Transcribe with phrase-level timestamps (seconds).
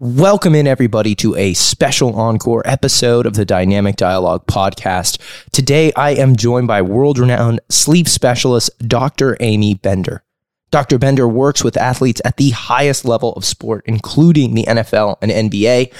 [0.00, 5.20] Welcome in, everybody, to a special encore episode of the Dynamic Dialogue podcast.
[5.52, 9.36] Today, I am joined by world renowned sleep specialist, Dr.
[9.38, 10.24] Amy Bender.
[10.72, 10.98] Dr.
[10.98, 15.94] Bender works with athletes at the highest level of sport, including the NFL and NBA,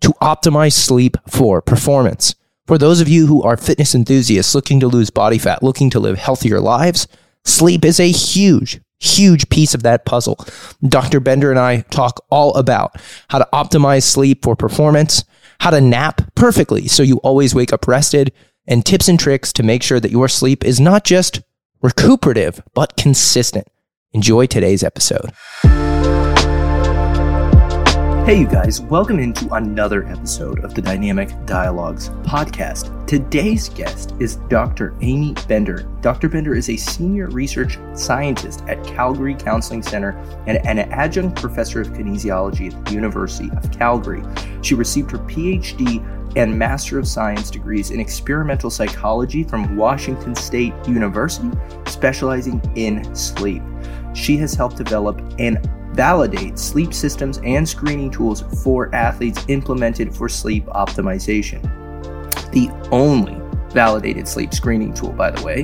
[0.00, 2.34] to optimize sleep for performance.
[2.66, 6.00] For those of you who are fitness enthusiasts looking to lose body fat, looking to
[6.00, 7.06] live healthier lives,
[7.44, 10.38] sleep is a huge, huge piece of that puzzle.
[10.86, 11.20] Dr.
[11.20, 15.24] Bender and I talk all about how to optimize sleep for performance,
[15.60, 18.32] how to nap perfectly so you always wake up rested,
[18.66, 21.40] and tips and tricks to make sure that your sleep is not just
[21.82, 23.68] recuperative, but consistent.
[24.12, 25.32] Enjoy today's episode.
[28.26, 33.06] Hey, you guys, welcome into another episode of the Dynamic Dialogues podcast.
[33.06, 34.96] Today's guest is Dr.
[35.00, 35.88] Amy Bender.
[36.00, 36.28] Dr.
[36.28, 40.10] Bender is a senior research scientist at Calgary Counseling Center
[40.48, 44.24] and an adjunct professor of kinesiology at the University of Calgary.
[44.60, 50.74] She received her PhD and Master of Science degrees in experimental psychology from Washington State
[50.88, 53.62] University, specializing in sleep.
[54.14, 55.60] She has helped develop an
[55.96, 61.62] validate sleep systems and screening tools for athletes implemented for sleep optimization.
[62.52, 63.40] The only
[63.72, 65.62] validated sleep screening tool, by the way.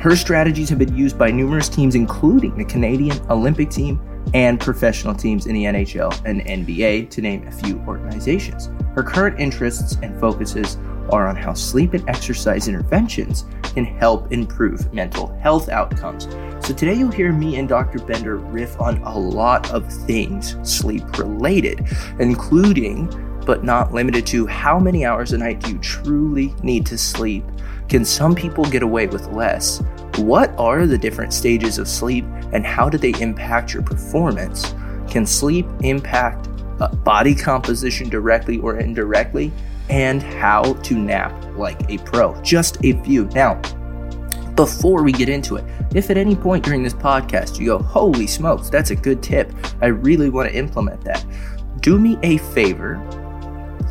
[0.00, 4.00] Her strategies have been used by numerous teams, including the Canadian Olympic team
[4.32, 8.70] and professional teams in the NHL and NBA, to name a few organizations.
[8.94, 10.78] Her current interests and focuses
[11.10, 13.44] are on how sleep and exercise interventions
[13.74, 16.24] can help improve mental health outcomes.
[16.66, 17.98] So, today you'll hear me and Dr.
[17.98, 21.86] Bender riff on a lot of things sleep related,
[22.18, 23.08] including
[23.46, 27.44] but not limited to how many hours a night do you truly need to sleep?
[27.88, 29.82] Can some people get away with less?
[30.18, 34.74] What are the different stages of sleep and how do they impact your performance?
[35.08, 36.48] Can sleep impact
[36.80, 39.50] uh, body composition directly or indirectly?
[39.90, 42.40] And how to nap like a pro.
[42.42, 43.26] Just a few.
[43.26, 43.60] Now,
[44.54, 48.26] before we get into it, if at any point during this podcast you go, holy
[48.26, 51.24] smokes, that's a good tip, I really want to implement that,
[51.80, 52.96] do me a favor,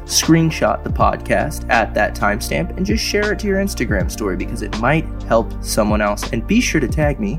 [0.06, 4.64] screenshot the podcast at that timestamp and just share it to your Instagram story because
[4.64, 6.32] it might help someone else.
[6.32, 7.38] And be sure to tag me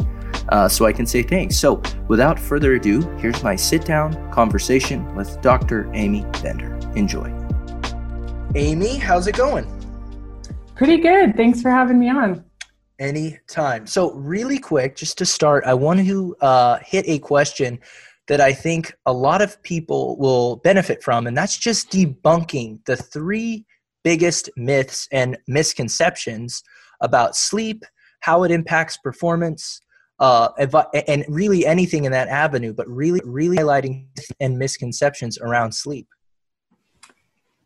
[0.50, 1.56] uh, so I can say thanks.
[1.56, 5.90] So, without further ado, here's my sit down conversation with Dr.
[5.94, 6.78] Amy Bender.
[6.94, 7.49] Enjoy.
[8.56, 9.64] Amy, how's it going?
[10.74, 11.36] Pretty good.
[11.36, 12.44] Thanks for having me on.
[12.98, 13.86] Anytime.
[13.86, 17.78] So, really quick, just to start, I want to uh, hit a question
[18.26, 22.96] that I think a lot of people will benefit from, and that's just debunking the
[22.96, 23.66] three
[24.02, 26.62] biggest myths and misconceptions
[27.00, 27.84] about sleep,
[28.18, 29.80] how it impacts performance,
[30.18, 30.48] uh,
[31.06, 34.06] and really anything in that avenue, but really, really highlighting
[34.40, 36.08] and misconceptions around sleep.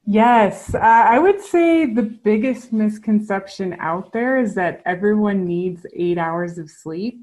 [0.06, 6.18] Yes, uh, I would say the biggest misconception out there is that everyone needs eight
[6.18, 7.20] hours of sleep.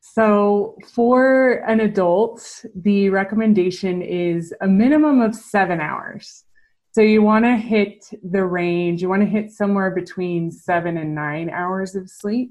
[0.00, 6.44] So, for an adult, the recommendation is a minimum of seven hours.
[6.92, 11.14] So, you want to hit the range, you want to hit somewhere between seven and
[11.14, 12.50] nine hours of sleep.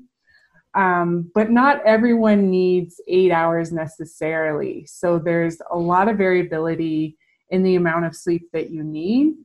[0.73, 4.85] Um, but not everyone needs eight hours necessarily.
[4.85, 7.17] So, there's a lot of variability
[7.49, 9.35] in the amount of sleep that you need,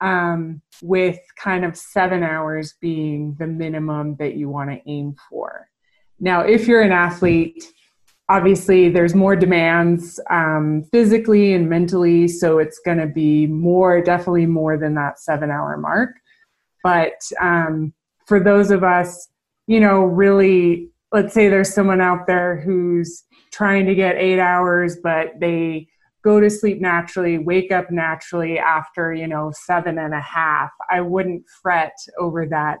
[0.00, 5.68] um, with kind of seven hours being the minimum that you want to aim for.
[6.20, 7.64] Now, if you're an athlete,
[8.28, 14.46] obviously there's more demands um, physically and mentally, so it's going to be more, definitely
[14.46, 16.10] more than that seven hour mark.
[16.82, 17.92] But um,
[18.26, 19.28] for those of us,
[19.66, 24.98] you know, really, let's say there's someone out there who's trying to get eight hours,
[25.02, 25.88] but they
[26.24, 31.02] go to sleep naturally, wake up naturally after, you know, seven and a half, I
[31.02, 32.78] wouldn't fret over that,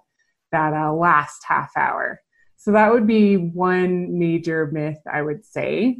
[0.50, 2.20] that uh, last half hour.
[2.56, 5.98] So that would be one major myth, I would say.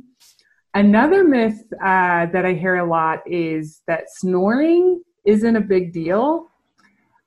[0.73, 6.49] Another myth uh, that I hear a lot is that snoring isn't a big deal.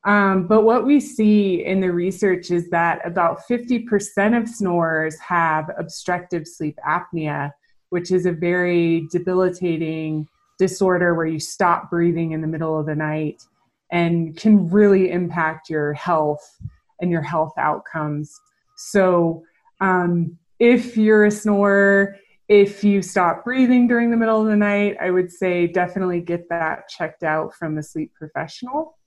[0.03, 5.69] Um, but what we see in the research is that about 50% of snorers have
[5.77, 7.51] obstructive sleep apnea,
[7.89, 12.95] which is a very debilitating disorder where you stop breathing in the middle of the
[12.95, 13.43] night
[13.91, 16.57] and can really impact your health
[16.99, 18.39] and your health outcomes.
[18.75, 19.43] So,
[19.79, 22.17] um, if you're a snorer,
[22.47, 26.49] if you stop breathing during the middle of the night, I would say definitely get
[26.49, 28.97] that checked out from a sleep professional.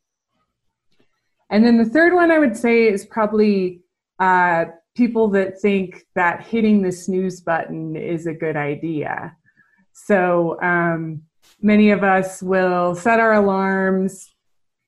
[1.50, 3.80] And then the third one I would say is probably
[4.20, 4.66] uh,
[5.00, 9.34] people that think that hitting the snooze button is a good idea.
[9.94, 11.22] So, um,
[11.62, 14.28] many of us will set our alarms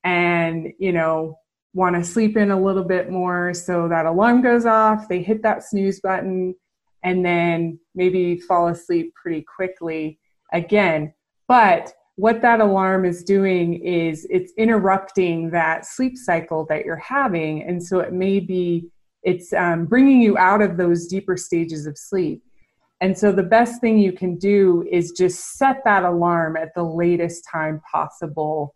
[0.05, 1.39] and, you know,
[1.73, 3.55] want to sleep in a little bit more.
[3.55, 6.55] So that alarm goes off, they hit that snooze button,
[7.03, 10.19] and then maybe fall asleep pretty quickly
[10.53, 11.15] again.
[11.49, 17.63] But what that alarm is doing is it's interrupting that sleep cycle that you're having.
[17.63, 18.91] And so it may be,
[19.23, 22.43] it's um, bringing you out of those deeper stages of sleep.
[23.01, 26.85] And so the best thing you can do is just set that alarm at the
[26.85, 28.75] latest time possible.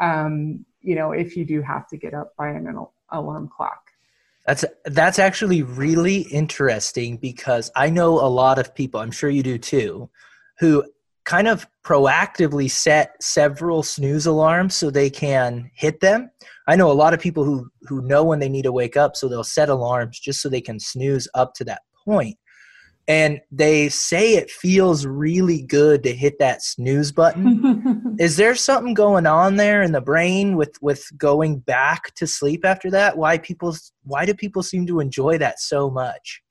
[0.00, 2.72] Um, you know, if you do have to get up by an
[3.10, 3.80] alarm clock.
[4.46, 9.42] That's that's actually really interesting because I know a lot of people, I'm sure you
[9.42, 10.10] do too,
[10.58, 10.84] who
[11.24, 16.30] kind of proactively set several snooze alarms so they can hit them.
[16.66, 19.16] I know a lot of people who who know when they need to wake up
[19.16, 22.36] so they'll set alarms just so they can snooze up to that point.
[23.06, 28.16] and they say it feels really good to hit that snooze button.
[28.18, 32.64] Is there something going on there in the brain with with going back to sleep
[32.64, 33.16] after that?
[33.16, 36.42] Why people why do people seem to enjoy that so much?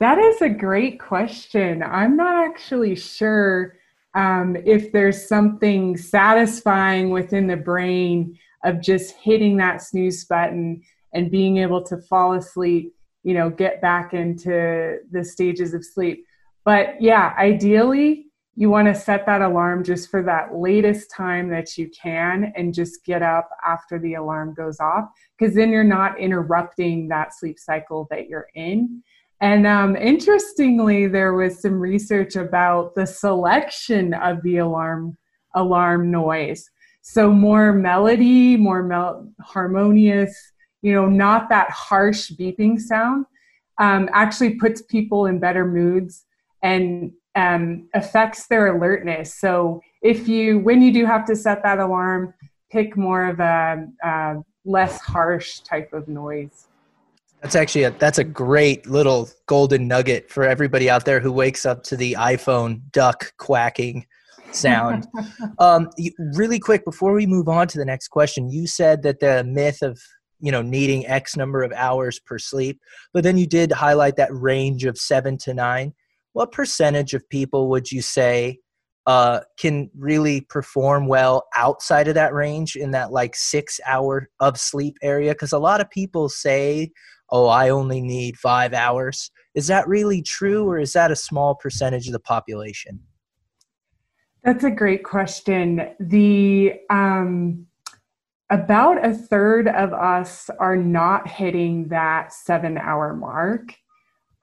[0.00, 1.82] That is a great question.
[1.82, 3.76] I'm not actually sure
[4.14, 10.82] um, if there's something satisfying within the brain of just hitting that snooze button
[11.12, 16.24] and being able to fall asleep you know get back into the stages of sleep.
[16.64, 18.28] But yeah ideally
[18.58, 22.74] you want to set that alarm just for that latest time that you can and
[22.74, 25.04] just get up after the alarm goes off
[25.38, 29.00] because then you're not interrupting that sleep cycle that you're in.
[29.40, 35.16] And um, interestingly there was some research about the selection of the alarm
[35.54, 36.68] alarm noise
[37.10, 40.52] so more melody more mel- harmonious
[40.82, 43.26] you know, not that harsh beeping sound,
[43.78, 46.24] um, actually puts people in better moods
[46.62, 49.34] and um, affects their alertness.
[49.34, 52.34] So if you, when you do have to set that alarm,
[52.70, 56.66] pick more of a, a less harsh type of noise.
[57.42, 61.64] That's actually a, that's a great little golden nugget for everybody out there who wakes
[61.64, 64.06] up to the iPhone duck quacking
[64.58, 65.06] sound.
[65.58, 65.88] um,
[66.34, 69.82] really quick before we move on to the next question, you said that the myth
[69.82, 69.98] of
[70.40, 72.80] you know needing x number of hours per sleep
[73.12, 75.92] but then you did highlight that range of 7 to 9
[76.32, 78.60] what percentage of people would you say
[79.08, 84.60] uh, can really perform well outside of that range in that like six hour of
[84.60, 85.32] sleep area?
[85.32, 86.90] Because a lot of people say
[87.30, 89.30] oh i only need five hours.
[89.54, 93.00] Is that really true or is that a small percentage of the population
[94.44, 97.66] that's a great question the um
[98.50, 103.74] about a third of us are not hitting that seven hour mark.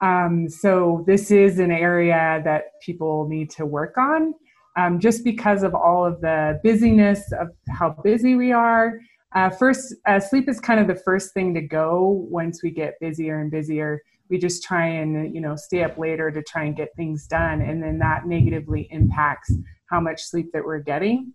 [0.02, 4.34] Um, so, this is an area that people need to work on
[4.78, 9.00] um, just because of all of the busyness of how busy we are.
[9.34, 13.00] Uh, first, uh, sleep is kind of the first thing to go once we get
[13.00, 14.02] busier and busier.
[14.30, 17.62] We just try and you know stay up later to try and get things done,
[17.62, 19.52] and then that negatively impacts
[19.90, 21.34] how much sleep that we're getting.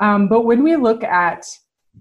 [0.00, 1.46] Um, but when we look at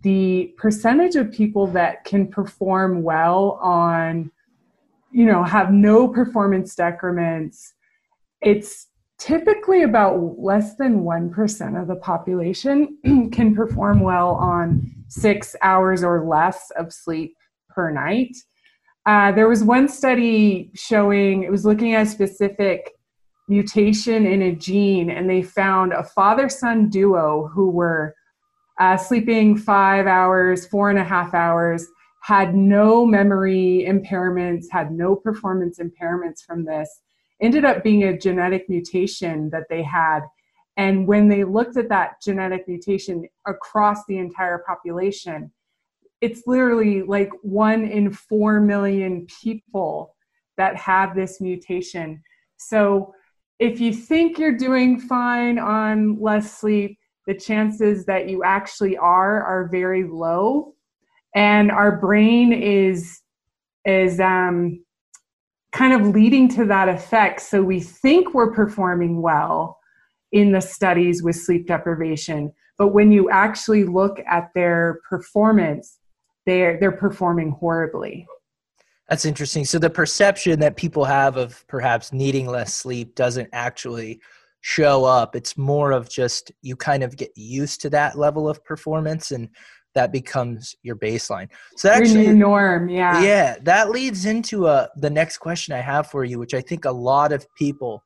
[0.01, 4.31] the percentage of people that can perform well on
[5.11, 7.73] you know have no performance decrements
[8.41, 8.87] it's
[9.19, 12.97] typically about less than 1% of the population
[13.31, 17.35] can perform well on six hours or less of sleep
[17.69, 18.35] per night
[19.05, 22.91] uh, there was one study showing it was looking at a specific
[23.47, 28.15] mutation in a gene and they found a father son duo who were
[28.79, 31.85] uh, sleeping five hours, four and a half hours,
[32.21, 37.01] had no memory impairments, had no performance impairments from this,
[37.41, 40.21] ended up being a genetic mutation that they had.
[40.77, 45.51] And when they looked at that genetic mutation across the entire population,
[46.21, 50.15] it's literally like one in four million people
[50.57, 52.21] that have this mutation.
[52.57, 53.13] So
[53.61, 59.43] if you think you're doing fine on less sleep, the chances that you actually are
[59.43, 60.73] are very low.
[61.35, 63.21] And our brain is
[63.85, 64.83] is um,
[65.71, 67.41] kind of leading to that effect.
[67.41, 69.77] So we think we're performing well
[70.31, 75.99] in the studies with sleep deprivation but when you actually look at their performance
[76.45, 78.25] they're they're performing horribly
[79.11, 84.21] that's interesting so the perception that people have of perhaps needing less sleep doesn't actually
[84.61, 85.35] show up.
[85.35, 89.49] It's more of just you kind of get used to that level of performance and
[89.95, 91.49] that becomes your baseline.
[91.75, 93.21] So that your actually new norm, yeah.
[93.21, 96.85] Yeah, that leads into uh the next question I have for you, which I think
[96.85, 98.03] a lot of people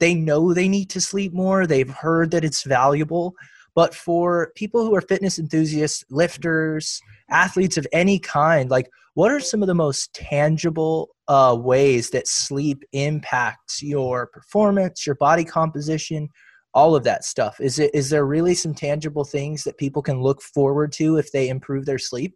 [0.00, 1.66] they know they need to sleep more.
[1.66, 3.34] They've heard that it's valuable.
[3.76, 9.40] But for people who are fitness enthusiasts, lifters, athletes of any kind, like what are
[9.40, 16.28] some of the most tangible uh, ways that sleep impacts your performance, your body composition,
[16.74, 17.60] all of that stuff?
[17.60, 21.32] Is it is there really some tangible things that people can look forward to if
[21.32, 22.34] they improve their sleep?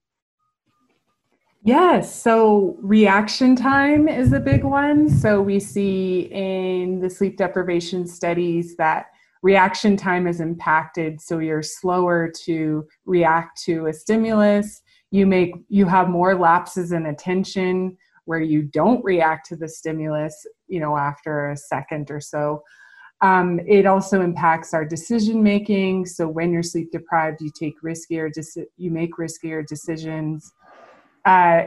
[1.67, 5.09] Yes, so reaction time is a big one.
[5.09, 9.07] So we see in the sleep deprivation studies that
[9.43, 14.81] reaction time is impacted so you're slower to react to a stimulus
[15.15, 20.45] you make you have more lapses in attention where you don't react to the stimulus
[20.67, 22.63] you know after a second or so.
[23.21, 28.29] Um, it also impacts our decision making so when you're sleep deprived you take riskier
[28.37, 30.53] deci- you make riskier decisions.
[31.25, 31.67] Uh,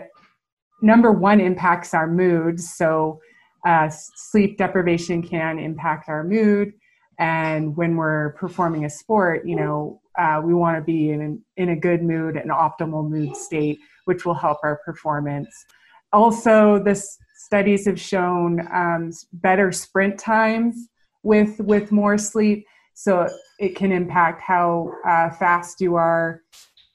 [0.82, 2.60] number one impacts our mood.
[2.60, 3.22] So
[3.66, 6.74] uh, sleep deprivation can impact our mood.
[7.18, 11.70] And when we're performing a sport you know uh, we want to be in, in
[11.70, 15.66] a good mood an optimal mood state which will help our performance
[16.14, 17.02] also the
[17.36, 20.88] studies have shown um, better sprint times
[21.24, 23.28] with with more sleep so
[23.60, 26.42] it can impact how uh, fast you are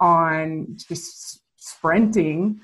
[0.01, 2.59] on just sprinting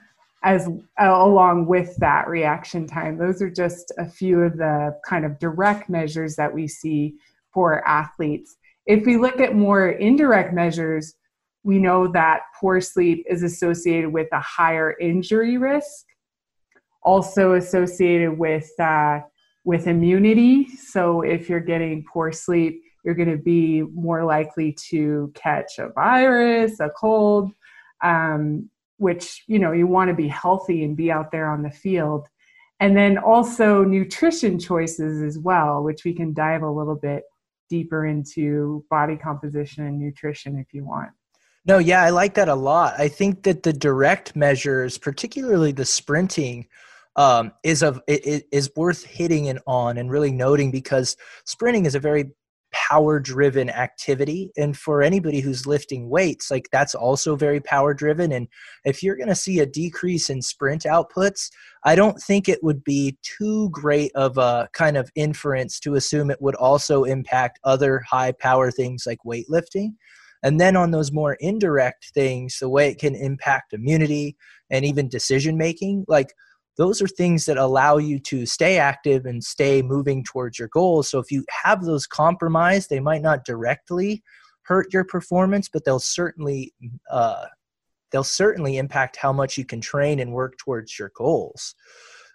[0.44, 0.68] as
[1.00, 5.38] uh, along with that reaction time those are just a few of the kind of
[5.38, 7.14] direct measures that we see
[7.52, 8.56] for athletes.
[8.88, 11.14] If we look at more indirect measures,
[11.62, 16.06] we know that poor sleep is associated with a higher injury risk,
[17.02, 19.20] also associated with uh,
[19.64, 20.68] with immunity.
[20.68, 25.90] So if you're getting poor sleep, you're going to be more likely to catch a
[25.90, 27.52] virus, a cold,
[28.02, 31.70] um, which you know you want to be healthy and be out there on the
[31.70, 32.26] field.
[32.80, 37.24] And then also nutrition choices as well, which we can dive a little bit
[37.68, 41.10] deeper into body composition and nutrition if you want.
[41.64, 42.98] No, yeah, I like that a lot.
[42.98, 46.66] I think that the direct measures, particularly the sprinting,
[47.16, 51.84] um, is of it, it is worth hitting and on and really noting because sprinting
[51.84, 52.30] is a very
[52.72, 54.50] power driven activity.
[54.56, 58.48] And for anybody who's lifting weights like that's also very power driven and
[58.84, 61.50] if you're going to see a decrease in sprint outputs
[61.84, 66.30] i don't think it would be too great of a kind of inference to assume
[66.30, 69.94] it would also impact other high power things like weightlifting.
[70.42, 74.36] And then on those more indirect things the way it can impact immunity
[74.70, 76.32] and even decision making like
[76.78, 81.10] those are things that allow you to stay active and stay moving towards your goals.
[81.10, 84.22] So if you have those compromised, they might not directly
[84.62, 86.72] hurt your performance, but they'll certainly
[87.10, 87.46] uh,
[88.12, 91.74] they'll certainly impact how much you can train and work towards your goals.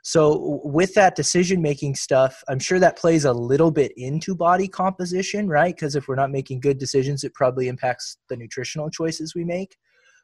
[0.06, 4.68] So with that decision making stuff, I'm sure that plays a little bit into body
[4.68, 5.74] composition, right?
[5.74, 9.78] Because if we're not making good decisions, it probably impacts the nutritional choices we make.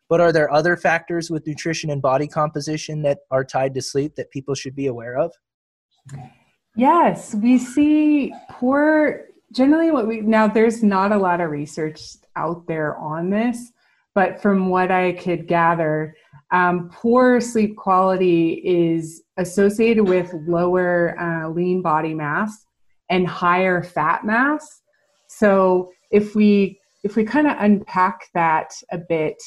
[0.10, 4.16] But are there other factors with nutrition and body composition that are tied to sleep
[4.16, 5.32] that people should be aware of?
[6.76, 12.02] Yes, we see poor generally what we now there's not a lot of research
[12.36, 13.72] out there on this,
[14.16, 16.16] but from what I could gather,
[16.52, 22.66] um, poor sleep quality is associated with lower uh, lean body mass
[23.10, 24.82] and higher fat mass.
[25.28, 29.42] So if we if we kind of unpack that a bit,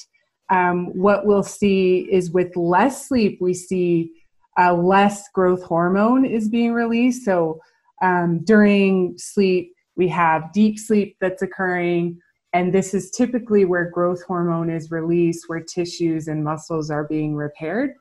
[0.51, 4.13] um, what we'll see is with less sleep, we see
[4.59, 7.25] uh, less growth hormone is being released.
[7.25, 7.61] So
[8.03, 12.21] um, during sleep, we have deep sleep that's occurring.
[12.53, 17.35] And this is typically where growth hormone is released, where tissues and muscles are being
[17.35, 17.95] repaired.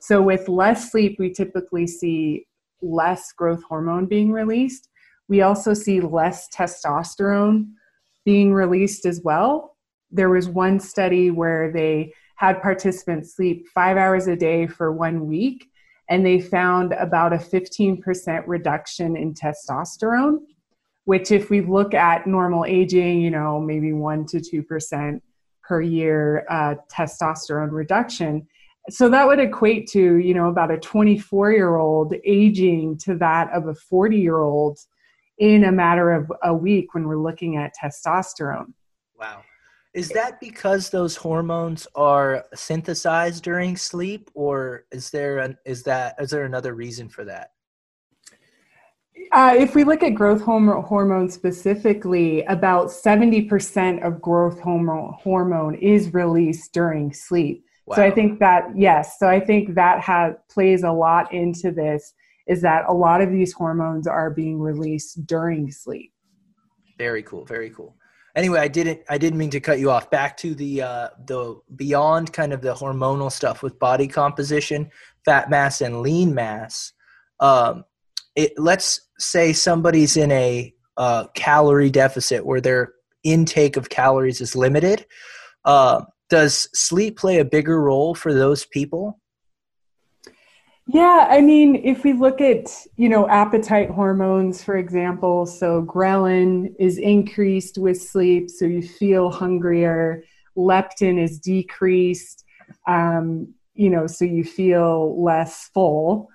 [0.00, 2.46] So, with less sleep, we typically see
[2.82, 4.88] less growth hormone being released.
[5.28, 7.68] We also see less testosterone
[8.24, 9.73] being released as well
[10.14, 15.26] there was one study where they had participants sleep five hours a day for one
[15.26, 15.68] week,
[16.08, 20.38] and they found about a 15% reduction in testosterone,
[21.04, 25.20] which, if we look at normal aging, you know, maybe 1% to 2%
[25.62, 28.46] per year uh, testosterone reduction.
[28.90, 33.50] So that would equate to, you know, about a 24 year old aging to that
[33.52, 34.78] of a 40 year old
[35.38, 38.74] in a matter of a week when we're looking at testosterone.
[39.18, 39.42] Wow.
[39.94, 46.16] Is that because those hormones are synthesized during sleep, or is there an, is that
[46.18, 47.50] is there another reason for that?
[49.30, 55.74] Uh, if we look at growth hormone, hormone specifically, about 70% of growth hormone, hormone
[55.76, 57.64] is released during sleep.
[57.86, 57.96] Wow.
[57.96, 62.14] So I think that, yes, so I think that has, plays a lot into this
[62.46, 66.12] is that a lot of these hormones are being released during sleep.
[66.98, 67.44] Very cool.
[67.44, 67.96] Very cool.
[68.36, 70.10] Anyway, I didn't I didn't mean to cut you off.
[70.10, 74.90] Back to the uh, the beyond kind of the hormonal stuff with body composition,
[75.24, 76.92] fat mass, and lean mass.
[77.38, 77.84] Um,
[78.34, 84.56] it, let's say somebody's in a uh, calorie deficit where their intake of calories is
[84.56, 85.06] limited.
[85.64, 89.20] Uh, does sleep play a bigger role for those people?
[90.86, 96.74] Yeah, I mean, if we look at, you know, appetite hormones, for example, so ghrelin
[96.78, 100.24] is increased with sleep, so you feel hungrier.
[100.56, 102.44] Leptin is decreased,
[102.86, 106.28] um, you know, so you feel less full.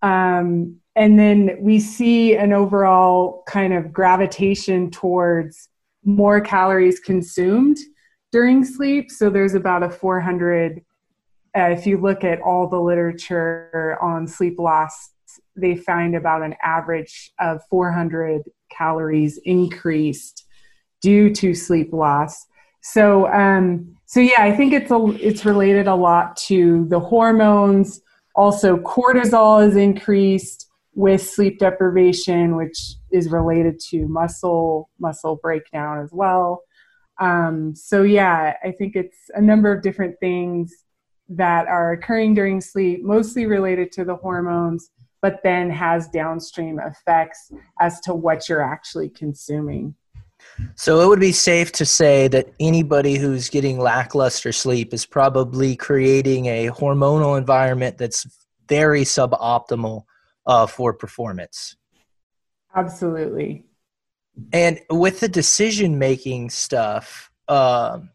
[0.00, 5.68] Um, and then we see an overall kind of gravitation towards
[6.04, 7.76] more calories consumed
[8.32, 9.10] during sleep.
[9.10, 10.82] So there's about a 400
[11.56, 15.10] uh, if you look at all the literature on sleep loss,
[15.56, 20.46] they find about an average of 400 calories increased
[21.00, 22.46] due to sleep loss.
[22.82, 28.00] So, um, so yeah, I think it's a, it's related a lot to the hormones.
[28.34, 36.10] Also, cortisol is increased with sleep deprivation, which is related to muscle muscle breakdown as
[36.12, 36.62] well.
[37.18, 40.74] Um, so yeah, I think it's a number of different things
[41.30, 44.90] that are occurring during sleep, mostly related to the hormones,
[45.22, 49.94] but then has downstream effects as to what you're actually consuming.
[50.74, 55.76] So it would be safe to say that anybody who's getting lackluster sleep is probably
[55.76, 58.26] creating a hormonal environment that's
[58.68, 60.04] very suboptimal
[60.46, 61.76] uh, for performance.
[62.74, 63.64] Absolutely.
[64.52, 68.10] And with the decision making stuff, um,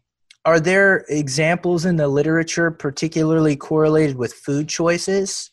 [0.46, 5.50] are there examples in the literature particularly correlated with food choices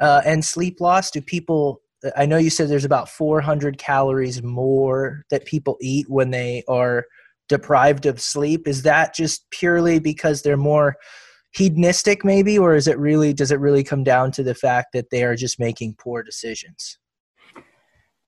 [0.00, 1.10] uh, and sleep loss?
[1.10, 1.80] Do people
[2.16, 7.06] i know you said there's about 400 calories more that people eat when they are
[7.48, 8.68] deprived of sleep.
[8.68, 10.96] Is that just purely because they're more
[11.52, 12.58] hedonistic maybe?
[12.58, 15.36] Or is it really does it really come down to the fact that they are
[15.36, 16.98] just making poor decisions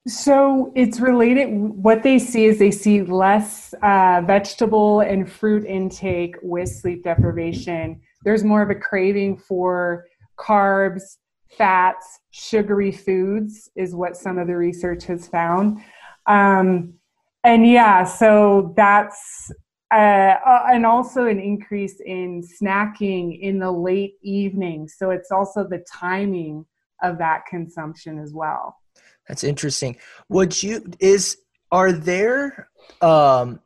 [0.07, 1.49] so it's related.
[1.49, 8.01] What they see is they see less uh, vegetable and fruit intake with sleep deprivation.
[8.25, 10.07] There's more of a craving for
[10.39, 11.03] carbs,
[11.51, 15.81] fats, sugary foods, is what some of the research has found.
[16.27, 16.95] Um,
[17.45, 19.51] and yeah, so that's
[19.93, 24.87] uh, uh, and also an increase in snacking in the late evening.
[24.87, 26.67] So it's also the timing
[27.03, 28.77] of that consumption as well.
[29.29, 29.97] That's interesting.
[30.29, 31.39] Would you is
[31.71, 33.61] are there um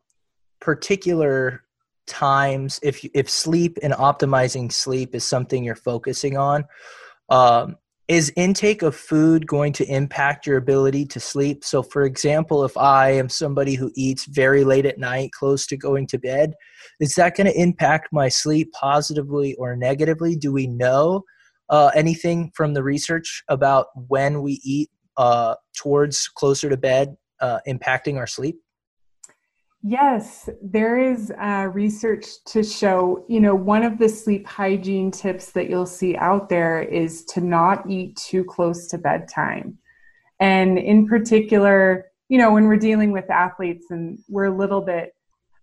[0.61, 1.62] particular
[2.07, 6.64] times if if sleep and optimizing sleep is something you're focusing on
[7.29, 7.77] um
[8.09, 12.77] is intake of food going to impact your ability to sleep so for example if
[12.77, 16.55] i am somebody who eats very late at night close to going to bed
[16.98, 21.22] is that going to impact my sleep positively or negatively do we know
[21.70, 27.61] uh, anything from the research about when we eat uh, towards closer to bed uh,
[27.66, 28.61] impacting our sleep?
[29.85, 35.51] Yes, there is uh, research to show, you know, one of the sleep hygiene tips
[35.53, 39.79] that you'll see out there is to not eat too close to bedtime.
[40.38, 45.14] And in particular, you know, when we're dealing with athletes and we're a little bit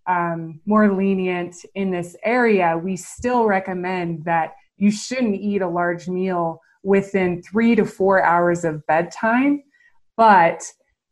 [0.05, 6.09] um, more lenient in this area, we still recommend that you shouldn't eat a large
[6.09, 9.63] meal within three to four hours of bedtime,
[10.17, 10.63] but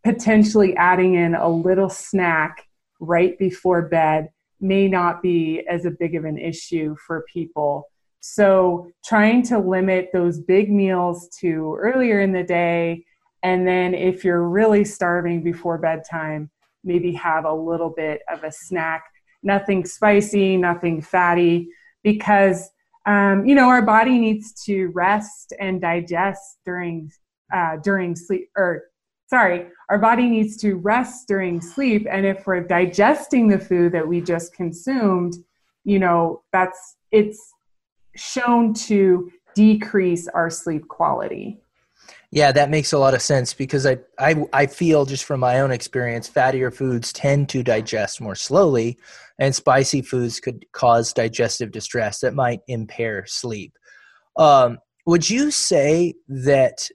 [0.03, 2.65] potentially adding in a little snack
[2.99, 7.87] right before bed may not be as a big of an issue for people.
[8.19, 13.05] So, trying to limit those big meals to earlier in the day,
[13.43, 16.49] and then if you're really starving before bedtime,
[16.83, 19.03] maybe have a little bit of a snack.
[19.43, 21.69] Nothing spicy, nothing fatty,
[22.03, 22.69] because
[23.07, 27.09] um, you know our body needs to rest and digest during
[27.53, 28.83] uh, during sleep or
[29.29, 32.05] sorry our body needs to rest during sleep.
[32.11, 35.35] And if we're digesting the food that we just consumed
[35.85, 37.39] you know that's it's
[38.15, 41.61] shown to decrease our sleep quality
[42.31, 45.61] yeah, that makes a lot of sense because I, I I feel just from my
[45.61, 48.97] own experience, fattier foods tend to digest more slowly,
[49.39, 53.73] and spicy foods could cause digestive distress that might impair sleep.
[54.35, 56.89] Um, would you say that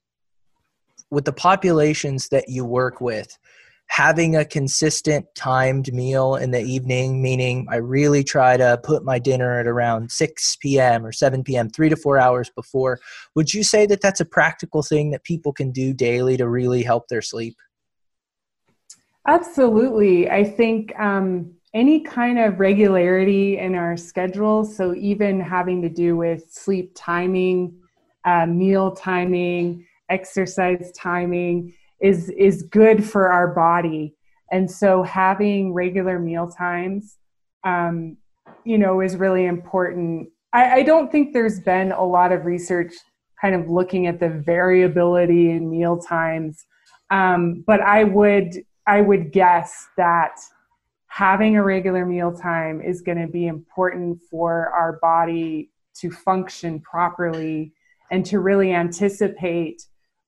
[1.11, 3.39] with the populations that you work with,
[3.89, 9.19] having a consistent timed meal in the evening, meaning I really try to put my
[9.19, 11.05] dinner at around 6 p.m.
[11.05, 13.01] or 7 p.m., three to four hours before.
[13.35, 16.83] Would you say that that's a practical thing that people can do daily to really
[16.83, 17.57] help their sleep?
[19.29, 20.31] Absolutely.
[20.31, 26.17] I think um, any kind of regularity in our schedule, so even having to do
[26.17, 27.79] with sleep timing,
[28.25, 34.15] uh, meal timing, exercise timing, is is good for our body.
[34.51, 37.17] And so having regular meal times
[37.65, 38.17] um,
[38.65, 40.29] you know is really important.
[40.53, 42.93] I, I don't think there's been a lot of research
[43.41, 46.65] kind of looking at the variability in meal times.
[47.11, 50.41] Um, but i would i would guess that
[51.09, 56.81] having a regular meal time is going to be important for our body to function
[56.81, 57.71] properly
[58.11, 59.83] and to really anticipate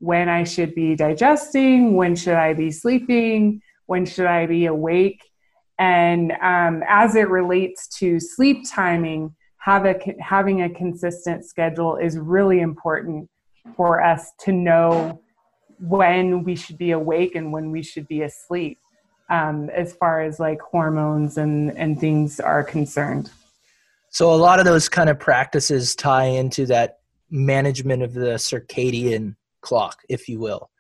[0.04, 5.22] when I should be digesting, when should I be sleeping, when should I be awake.
[5.78, 12.18] And um, as it relates to sleep timing, have a, having a consistent schedule is
[12.18, 13.30] really important
[13.76, 15.22] for us to know
[15.80, 18.78] when we should be awake and when we should be asleep
[19.30, 23.30] um, as far as like hormones and, and things are concerned.
[24.10, 26.98] So a lot of those kind of practices tie into that
[27.30, 30.70] management of the circadian clock, if you will.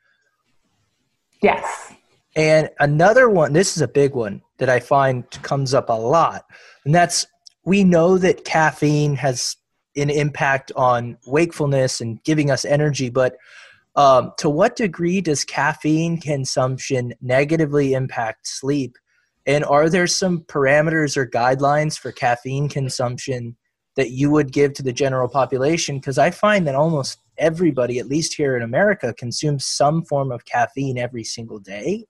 [1.42, 1.92] Yes.
[2.36, 6.44] And another one, this is a big one that I find comes up a lot,
[6.84, 7.26] and that's
[7.64, 9.56] we know that caffeine has
[9.96, 13.36] an impact on wakefulness and giving us energy, but
[13.96, 18.96] um, to what degree does caffeine consumption negatively impact sleep?
[19.46, 23.56] And are there some parameters or guidelines for caffeine consumption
[23.96, 25.96] that you would give to the general population?
[25.98, 30.44] Because I find that almost everybody, at least here in America, consumes some form of
[30.44, 32.04] caffeine every single day.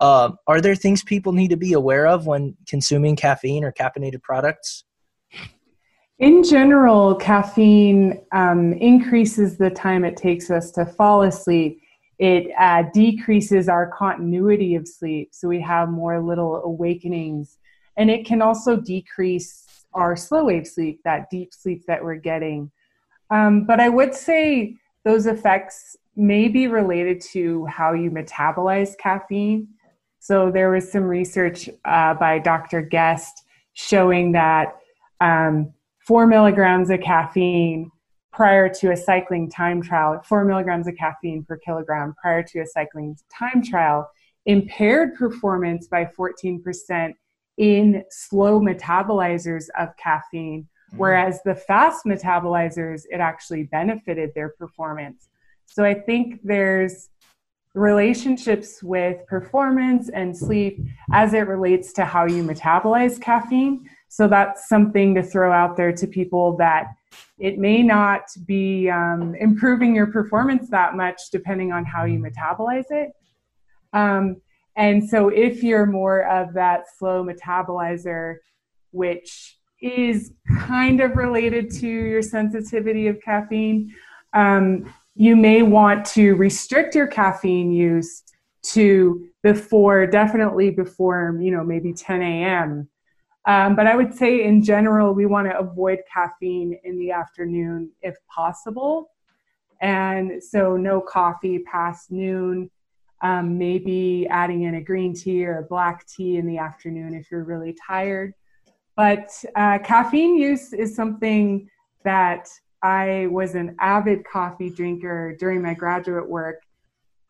[0.00, 4.22] Uh, are there things people need to be aware of when consuming caffeine or caffeinated
[4.22, 4.84] products?
[6.18, 11.80] In general, caffeine um, increases the time it takes us to fall asleep.
[12.18, 17.58] It uh, decreases our continuity of sleep, so we have more little awakenings.
[17.96, 19.64] And it can also decrease
[19.98, 22.70] our slow wave sleep, that deep sleep that we're getting.
[23.30, 29.68] Um, but I would say those effects may be related to how you metabolize caffeine.
[30.18, 32.82] So there was some research uh, by Dr.
[32.82, 34.76] Guest showing that
[35.20, 37.90] um, four milligrams of caffeine
[38.32, 42.66] prior to a cycling time trial, four milligrams of caffeine per kilogram prior to a
[42.66, 44.08] cycling time trial,
[44.46, 47.12] impaired performance by 14%
[47.58, 50.98] in slow metabolizers of caffeine Mm-hmm.
[50.98, 55.28] Whereas the fast metabolizers, it actually benefited their performance.
[55.66, 57.10] So I think there's
[57.74, 60.80] relationships with performance and sleep
[61.12, 63.88] as it relates to how you metabolize caffeine.
[64.08, 66.86] So that's something to throw out there to people that
[67.38, 72.90] it may not be um, improving your performance that much depending on how you metabolize
[72.90, 73.12] it.
[73.92, 74.40] Um,
[74.78, 78.36] and so if you're more of that slow metabolizer,
[78.92, 83.94] which is kind of related to your sensitivity of caffeine.
[84.32, 88.22] Um, you may want to restrict your caffeine use
[88.62, 92.88] to before, definitely before, you know, maybe 10 a.m.
[93.46, 97.90] Um, but I would say in general, we want to avoid caffeine in the afternoon
[98.02, 99.10] if possible.
[99.80, 102.68] And so, no coffee past noon.
[103.20, 107.30] Um, maybe adding in a green tea or a black tea in the afternoon if
[107.32, 108.32] you're really tired.
[108.96, 111.68] But uh, caffeine use is something
[112.04, 112.48] that
[112.82, 116.62] I was an avid coffee drinker during my graduate work.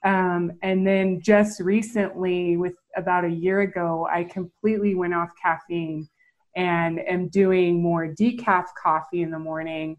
[0.04, 6.08] Um, and then just recently, with about a year ago, I completely went off caffeine
[6.54, 9.96] and am doing more decaf coffee in the morning.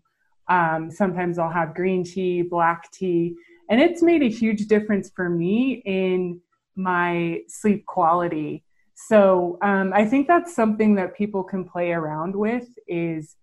[0.48, 3.36] Um, sometimes I'll have green tea, black tea,
[3.70, 6.42] and it's made a huge difference for me in
[6.76, 8.64] my sleep quality.
[8.96, 13.36] So um, I think that's something that people can play around with is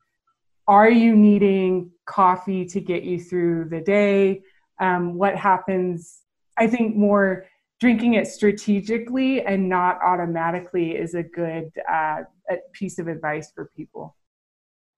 [0.68, 4.42] are you needing coffee to get you through the day?
[4.80, 6.22] Um, what happens?
[6.56, 7.46] I think more
[7.80, 12.22] drinking it strategically and not automatically is a good uh,
[12.72, 14.16] piece of advice for people.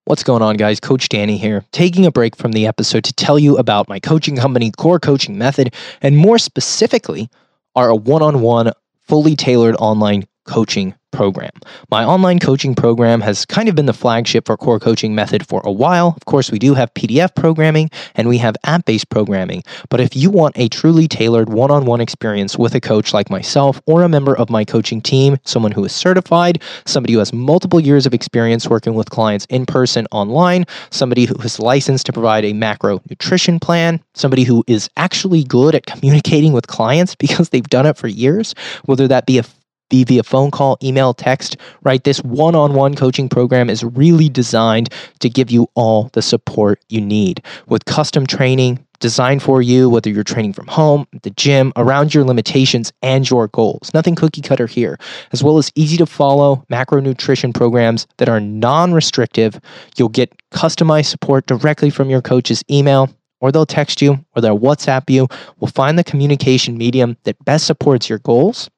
[0.09, 0.81] What's going on, guys?
[0.81, 4.37] Coach Danny here, taking a break from the episode to tell you about my coaching
[4.37, 7.29] company, Core Coaching Method, and more specifically,
[7.77, 11.51] our one on one, fully tailored online coaching program.
[11.90, 15.61] My online coaching program has kind of been the flagship for core coaching method for
[15.64, 16.14] a while.
[16.16, 19.62] Of course, we do have PDF programming and we have app based programming.
[19.88, 23.31] But if you want a truly tailored one on one experience with a coach like
[23.31, 27.33] myself or a member of my coaching team, someone who is certified, somebody who has
[27.33, 32.12] multiple years of experience working with clients in person, online, somebody who is licensed to
[32.12, 37.49] provide a macro nutrition plan, somebody who is actually good at communicating with clients because
[37.49, 39.42] they've done it for years, whether that be a
[39.88, 42.03] be via phone call, email, text, right?
[42.05, 44.88] This one on one coaching program is really designed
[45.20, 50.11] to give you all the support you need with custom training designed for you, whether
[50.11, 53.90] you're training from home, the gym, around your limitations and your goals.
[53.94, 54.98] Nothing cookie cutter here,
[55.33, 59.61] as well as easy to follow macronutrition programs that are non restrictive.
[59.96, 64.59] You'll get customized support directly from your coach's email or they'll text you or they'll
[64.59, 65.29] WhatsApp you.
[65.61, 68.68] We'll find the communication medium that best supports your goals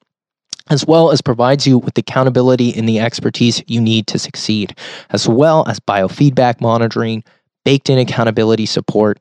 [0.71, 4.75] as well as provides you with the accountability and the expertise you need to succeed,
[5.11, 7.23] as well as biofeedback monitoring,
[7.65, 9.19] baked in accountability support,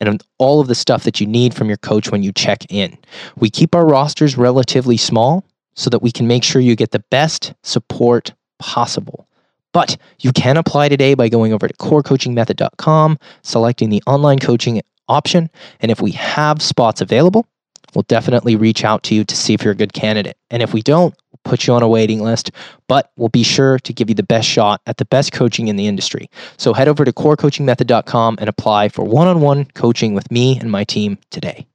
[0.00, 2.96] and all of the stuff that you need from your coach when you check in.
[3.36, 7.04] We keep our rosters relatively small so that we can make sure you get the
[7.10, 9.26] best support possible.
[9.72, 15.50] But you can apply today by going over to corecoachingmethod.com, selecting the online coaching option,
[15.80, 17.46] and if we have spots available,
[17.94, 20.36] we'll definitely reach out to you to see if you're a good candidate.
[20.50, 22.50] And if we don't, we'll put you on a waiting list,
[22.88, 25.76] but we'll be sure to give you the best shot at the best coaching in
[25.76, 26.30] the industry.
[26.56, 30.70] So head over to corecoachingmethod.com and apply for one on one coaching with me and
[30.70, 31.66] my team today.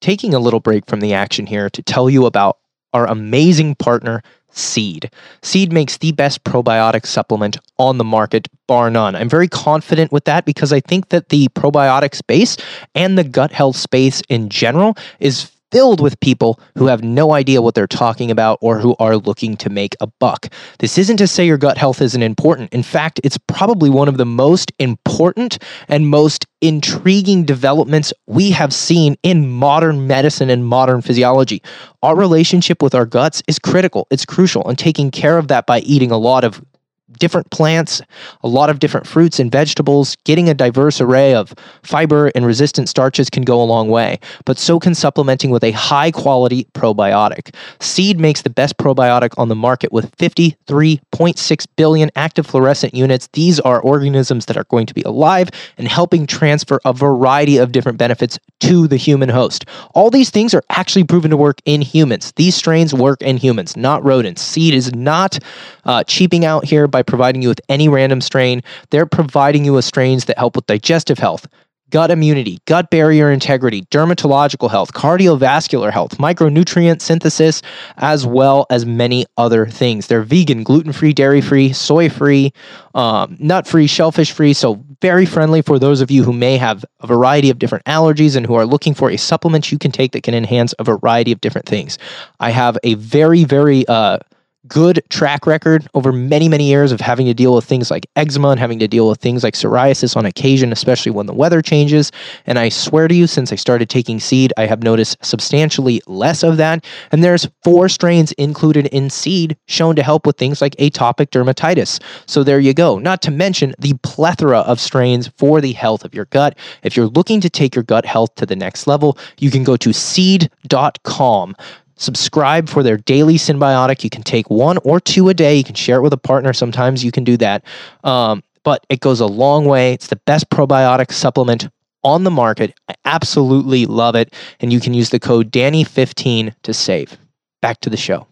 [0.00, 2.58] Taking a little break from the action here to tell you about
[2.92, 4.22] our amazing partner,
[4.56, 5.10] Seed.
[5.42, 9.16] Seed makes the best probiotic supplement on the market, bar none.
[9.16, 12.56] I'm very confident with that because I think that the probiotic space
[12.94, 17.60] and the gut health space in general is filled with people who have no idea
[17.60, 20.46] what they're talking about or who are looking to make a buck.
[20.78, 22.72] This isn't to say your gut health isn't important.
[22.72, 25.58] In fact, it's probably one of the most important
[25.88, 31.60] and most intriguing developments we have seen in modern medicine and modern physiology.
[32.04, 35.80] Our relationship with our guts is critical, it's crucial, and taking care of that by
[35.80, 36.64] eating a lot of
[37.12, 38.00] different plants,
[38.42, 40.16] a lot of different fruits and vegetables.
[40.24, 44.58] Getting a diverse array of fiber and resistant starches can go a long way, but
[44.58, 47.54] so can supplementing with a high quality probiotic.
[47.80, 53.28] Seed makes the best probiotic on the market with 53.6 billion active fluorescent units.
[53.32, 57.72] These are organisms that are going to be alive and helping transfer a variety of
[57.72, 59.66] different benefits to the human host.
[59.94, 62.32] All these things are actually proven to work in humans.
[62.36, 64.42] These strains work in humans, not rodents.
[64.42, 65.38] Seed is not
[65.84, 68.62] uh, cheaping out here by providing you with any random strain.
[68.90, 71.46] They're providing you with strains that help with digestive health,
[71.94, 77.62] gut immunity, gut barrier integrity, dermatological health, cardiovascular health, micronutrient synthesis,
[77.98, 80.08] as well as many other things.
[80.08, 82.52] They're vegan, gluten free, dairy free, soy free,
[82.96, 84.54] um, nut free, shellfish free.
[84.54, 88.34] So, very friendly for those of you who may have a variety of different allergies
[88.34, 91.30] and who are looking for a supplement you can take that can enhance a variety
[91.30, 91.96] of different things.
[92.40, 94.18] I have a very, very, uh,
[94.68, 98.50] good track record over many, many years of having to deal with things like eczema
[98.50, 102.10] and having to deal with things like psoriasis on occasion, especially when the weather changes.
[102.46, 106.42] And I swear to you, since I started taking seed, I have noticed substantially less
[106.42, 106.84] of that.
[107.12, 112.00] And there's four strains included in seed shown to help with things like atopic dermatitis.
[112.26, 112.98] So there you go.
[112.98, 116.56] Not to mention the plethora of strains for the health of your gut.
[116.82, 119.76] If you're looking to take your gut health to the next level, you can go
[119.76, 121.54] to seed.com
[121.96, 124.04] subscribe for their daily synbiotic.
[124.04, 125.56] You can take one or two a day.
[125.56, 126.52] You can share it with a partner.
[126.52, 127.64] Sometimes you can do that.
[128.02, 129.92] Um, but it goes a long way.
[129.92, 131.68] It's the best probiotic supplement
[132.02, 132.74] on the market.
[132.88, 134.34] I absolutely love it.
[134.60, 137.16] And you can use the code Danny15 to save.
[137.62, 138.26] Back to the show.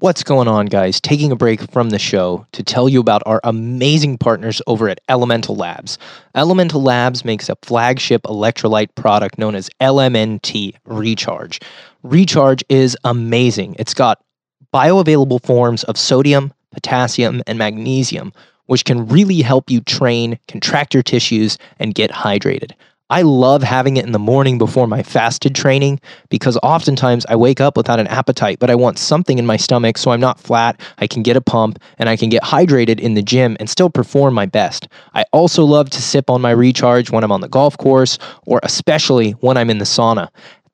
[0.00, 0.98] What's going on, guys?
[0.98, 4.98] Taking a break from the show to tell you about our amazing partners over at
[5.10, 5.98] Elemental Labs.
[6.34, 11.60] Elemental Labs makes a flagship electrolyte product known as LMNT Recharge.
[12.02, 13.76] Recharge is amazing.
[13.78, 14.24] It's got
[14.72, 18.32] bioavailable forms of sodium, potassium, and magnesium,
[18.68, 22.72] which can really help you train, contract your tissues, and get hydrated.
[23.10, 27.60] I love having it in the morning before my fasted training because oftentimes I wake
[27.60, 30.80] up without an appetite, but I want something in my stomach so I'm not flat.
[30.98, 33.90] I can get a pump and I can get hydrated in the gym and still
[33.90, 34.86] perform my best.
[35.12, 38.60] I also love to sip on my recharge when I'm on the golf course or
[38.62, 40.28] especially when I'm in the sauna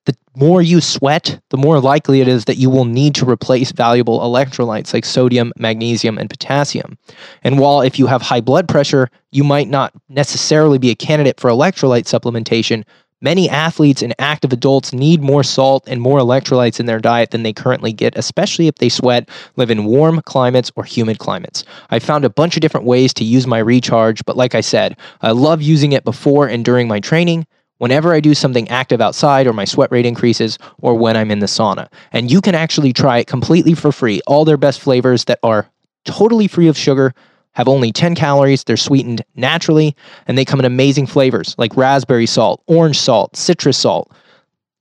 [0.07, 3.73] the more you sweat, the more likely it is that you will need to replace
[3.73, 6.99] valuable electrolytes like sodium, magnesium, and potassium.
[7.43, 11.39] And while if you have high blood pressure, you might not necessarily be a candidate
[11.39, 12.85] for electrolyte supplementation,
[13.23, 17.45] Many athletes and active adults need more salt and more electrolytes in their diet than
[17.45, 21.65] they currently get, especially if they sweat, live in warm climates or humid climates.
[21.89, 24.99] I found a bunch of different ways to use my recharge, but like I said,
[25.23, 27.47] I love using it before and during my training,
[27.79, 31.41] whenever I do something active outside or my sweat rate increases, or when I'm in
[31.41, 31.89] the sauna.
[32.13, 34.21] And you can actually try it completely for free.
[34.27, 35.69] All their best flavors that are
[36.05, 37.13] totally free of sugar
[37.53, 42.27] have only 10 calories, they're sweetened naturally, and they come in amazing flavors like raspberry
[42.27, 44.13] salt, orange salt, citrus salt.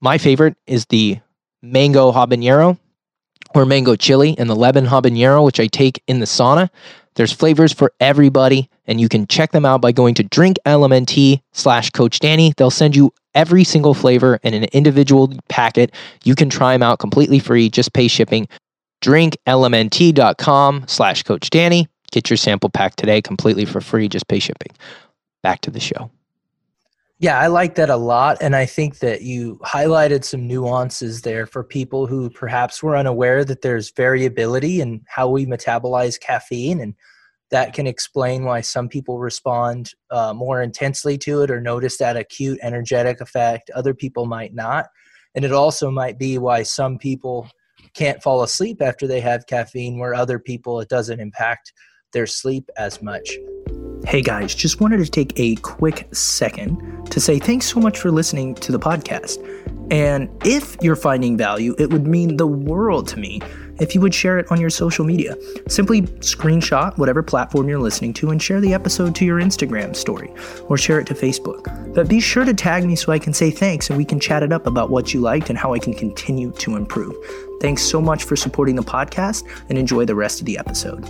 [0.01, 1.19] My favorite is the
[1.61, 2.77] mango habanero
[3.53, 6.69] or mango chili and the lemon habanero, which I take in the sauna.
[7.15, 11.89] There's flavors for everybody, and you can check them out by going to drinklmnt slash
[11.91, 12.53] coach Danny.
[12.57, 15.93] They'll send you every single flavor in an individual packet.
[16.23, 18.47] You can try them out completely free, just pay shipping.
[19.01, 21.87] drinklmnt.com slash coach Danny.
[22.11, 24.07] Get your sample pack today completely for free.
[24.07, 24.71] Just pay shipping.
[25.43, 26.09] Back to the show.
[27.19, 28.37] Yeah, I like that a lot.
[28.41, 33.45] And I think that you highlighted some nuances there for people who perhaps were unaware
[33.45, 36.81] that there's variability in how we metabolize caffeine.
[36.81, 36.93] And
[37.55, 42.17] that can explain why some people respond uh, more intensely to it or notice that
[42.17, 43.71] acute energetic effect.
[43.73, 44.87] Other people might not.
[45.35, 47.47] And it also might be why some people
[47.93, 51.71] can't fall asleep after they have caffeine, where other people it doesn't impact
[52.11, 53.37] their sleep as much.
[54.05, 58.11] Hey guys, just wanted to take a quick second to say thanks so much for
[58.11, 59.37] listening to the podcast.
[59.91, 63.39] And if you're finding value, it would mean the world to me
[63.79, 65.35] if you would share it on your social media.
[65.67, 70.31] Simply screenshot whatever platform you're listening to and share the episode to your Instagram story
[70.67, 71.93] or share it to Facebook.
[71.93, 74.43] But be sure to tag me so I can say thanks and we can chat
[74.43, 77.15] it up about what you liked and how I can continue to improve.
[77.61, 81.03] Thanks so much for supporting the podcast and enjoy the rest of the episode.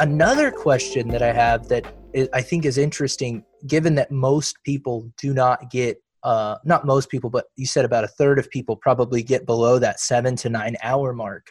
[0.00, 1.84] Another question that I have that
[2.32, 7.30] I think is interesting, given that most people do not get, uh, not most people,
[7.30, 10.76] but you said about a third of people probably get below that seven to nine
[10.82, 11.50] hour mark.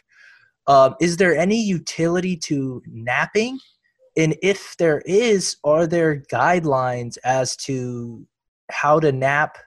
[0.68, 3.58] Um, is there any utility to napping?
[4.16, 8.24] And if there is, are there guidelines as to
[8.70, 9.58] how to nap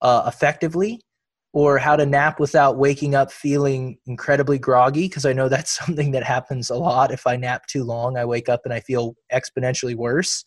[0.00, 1.00] uh, effectively?
[1.56, 6.10] or how to nap without waking up feeling incredibly groggy because I know that's something
[6.10, 7.12] that happens a lot.
[7.12, 10.44] If I nap too long, I wake up and I feel exponentially worse.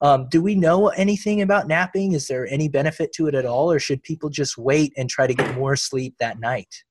[0.00, 2.12] Um, do we know anything about napping?
[2.12, 5.26] Is there any benefit to it at all, or should people just wait and try
[5.26, 6.84] to get more sleep that night?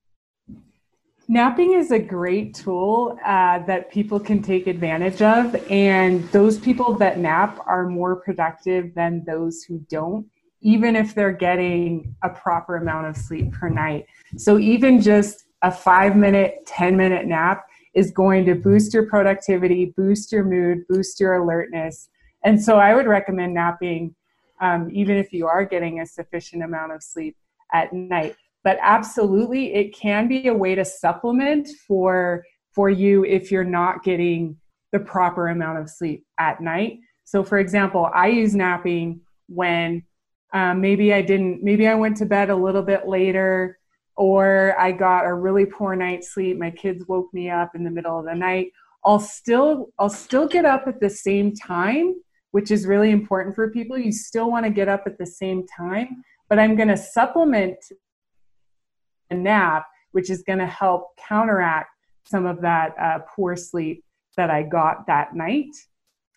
[1.28, 6.94] Napping is a great tool uh, that people can take advantage of, and those people
[6.94, 10.26] that nap are more productive than those who don't
[10.62, 14.06] even if they're getting a proper amount of sleep per night.
[14.36, 19.86] So even just a five minute, 10 minute nap is going to boost your productivity,
[19.96, 22.08] boost your mood, boost your alertness.
[22.44, 24.14] And so I would recommend napping
[24.60, 27.36] um, even if you are getting a sufficient amount of sleep
[27.72, 28.36] at night.
[28.62, 34.04] But absolutely, it can be a way to supplement for for you if you're not
[34.04, 34.56] getting
[34.92, 37.00] the proper amount of sleep at night.
[37.24, 40.04] So, for example, I use napping when
[40.52, 43.78] um, maybe I didn't, maybe I went to bed a little bit later,
[44.16, 46.58] or I got a really poor night's sleep.
[46.58, 48.72] My kids woke me up in the middle of the night.
[49.04, 52.16] I'll still, I'll still get up at the same time,
[52.52, 53.98] which is really important for people.
[53.98, 57.76] You still want to get up at the same time, but I'm going to supplement
[59.30, 61.90] a nap, which is going to help counteract
[62.26, 64.04] some of that uh, poor sleep
[64.36, 65.70] that I got that night.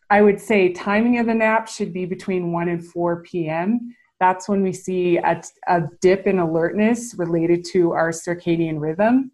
[0.10, 4.48] I would say timing of the nap should be between 1 and 4 p.m that's
[4.48, 9.32] when we see a, a dip in alertness related to our circadian rhythm.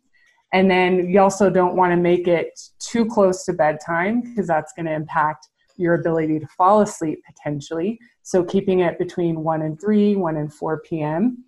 [0.51, 4.73] And then you also don't want to make it too close to bedtime because that's
[4.73, 5.47] going to impact
[5.79, 7.99] your ability to fall asleep potentially.
[8.23, 11.43] So keeping it between 1 and 3, 1 and 4 p.m.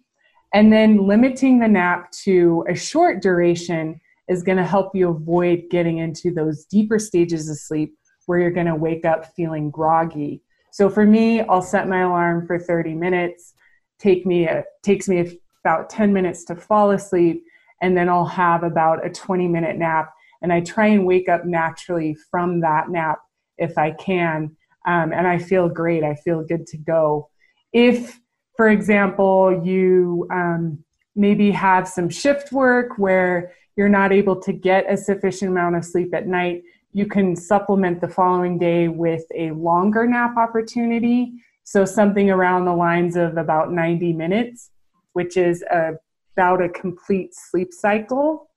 [0.54, 5.66] And then limiting the nap to a short duration is going to help you avoid
[5.70, 10.42] getting into those deeper stages of sleep where you're going to wake up feeling groggy
[10.72, 13.54] so for me, I'll set my alarm for 30 minutes.
[14.00, 17.44] Take me a, takes me about 10 minutes to fall asleep,
[17.82, 20.14] and then I'll have about a 20 minute nap.
[20.42, 23.20] And I try and wake up naturally from that nap
[23.62, 24.56] if I can.
[24.86, 26.04] Um, and I feel great.
[26.04, 27.30] I feel good to go.
[27.72, 28.20] If,
[28.58, 30.84] for example, you um,
[31.16, 35.86] maybe have some shift work where you're not able to get a sufficient amount of
[35.86, 41.34] sleep at night, you can supplement the following day with a longer nap opportunity.
[41.64, 44.72] So, something around the lines of about 90 minutes,
[45.14, 45.94] which is a,
[46.36, 48.50] about a complete sleep cycle.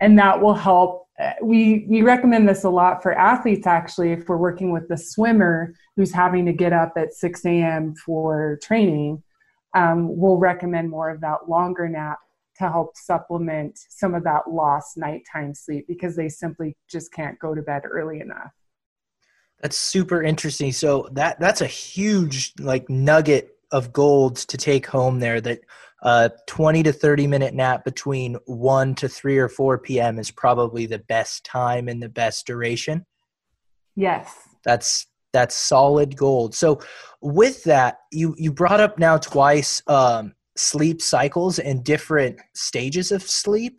[0.00, 1.07] And that will help.
[1.20, 4.96] Uh, we, we recommend this a lot for athletes actually, if we're working with the
[4.96, 7.94] swimmer who's having to get up at 6 a.m.
[7.94, 9.22] for training.
[9.74, 12.18] um, we'll recommend more of that longer nap
[12.58, 17.54] to help supplement some of that lost nighttime sleep because they simply just can't go
[17.54, 18.52] to bed early enough.
[19.60, 20.72] That's super interesting.
[20.72, 25.60] So that that's a huge like nugget of gold to take home there that
[26.02, 30.18] uh 20 to 30 minute nap between 1 to 3 or 4 p.m.
[30.18, 33.04] is probably the best time and the best duration.
[33.96, 34.32] Yes.
[34.64, 36.54] That's that's solid gold.
[36.54, 36.80] So
[37.20, 43.22] with that, you you brought up now twice um sleep cycles and different stages of
[43.22, 43.78] sleep.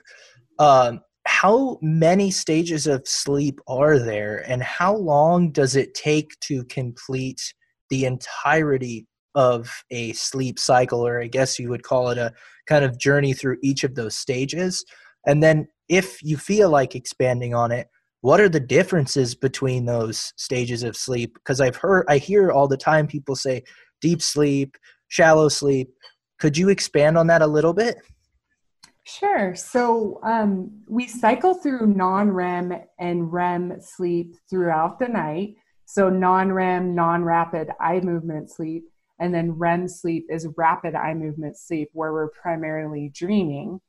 [0.57, 6.63] Um, how many stages of sleep are there, and how long does it take to
[6.65, 7.53] complete
[7.89, 12.34] the entirety of a sleep cycle, or I guess you would call it a
[12.67, 14.86] kind of journey through each of those stages?
[15.25, 17.88] And then, if you feel like expanding on it,
[18.21, 21.34] what are the differences between those stages of sleep?
[21.36, 23.63] Because I've heard, I hear all the time people say
[24.01, 24.77] deep sleep,
[25.07, 25.89] shallow sleep.
[26.38, 27.97] Could you expand on that a little bit?
[29.03, 29.55] Sure.
[29.55, 35.55] So um, we cycle through non REM and REM sleep throughout the night.
[35.86, 38.84] So non REM, non rapid eye movement sleep.
[39.20, 43.82] And then REM sleep is rapid eye movement sleep, where we're primarily dreaming.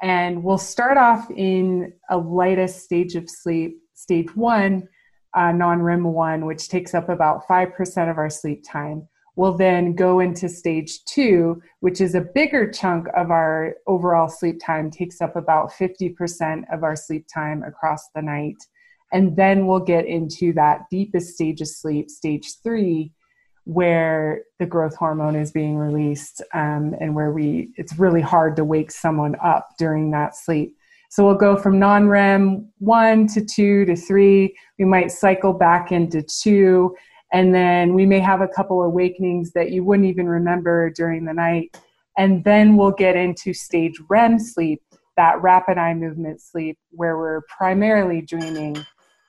[0.00, 4.88] And we'll start off in a lightest stage of sleep, stage one,
[5.34, 9.94] uh, non REM one, which takes up about 5% of our sleep time We'll then
[9.94, 15.22] go into stage two, which is a bigger chunk of our overall sleep time, takes
[15.22, 18.56] up about 50% of our sleep time across the night.
[19.10, 23.12] And then we'll get into that deepest stage of sleep, stage three,
[23.64, 28.64] where the growth hormone is being released um, and where we it's really hard to
[28.64, 30.76] wake someone up during that sleep.
[31.10, 34.56] So we'll go from non REM one to two to three.
[34.78, 36.94] We might cycle back into two
[37.32, 41.32] and then we may have a couple awakenings that you wouldn't even remember during the
[41.32, 41.76] night
[42.18, 44.82] and then we'll get into stage REM sleep
[45.16, 48.76] that rapid eye movement sleep where we're primarily dreaming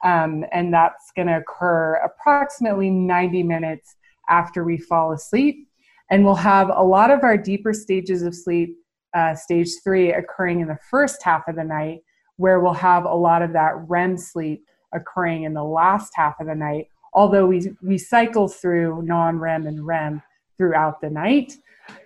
[0.04, 3.96] um, and that's going to occur approximately 90 minutes
[4.30, 5.68] after we fall asleep
[6.12, 8.76] and we'll have a lot of our deeper stages of sleep
[9.14, 12.00] uh, stage three occurring in the first half of the night
[12.38, 16.48] where we'll have a lot of that REM sleep occurring in the last half of
[16.48, 20.22] the night although we, we cycle through non REM and REM
[20.58, 21.54] throughout the night.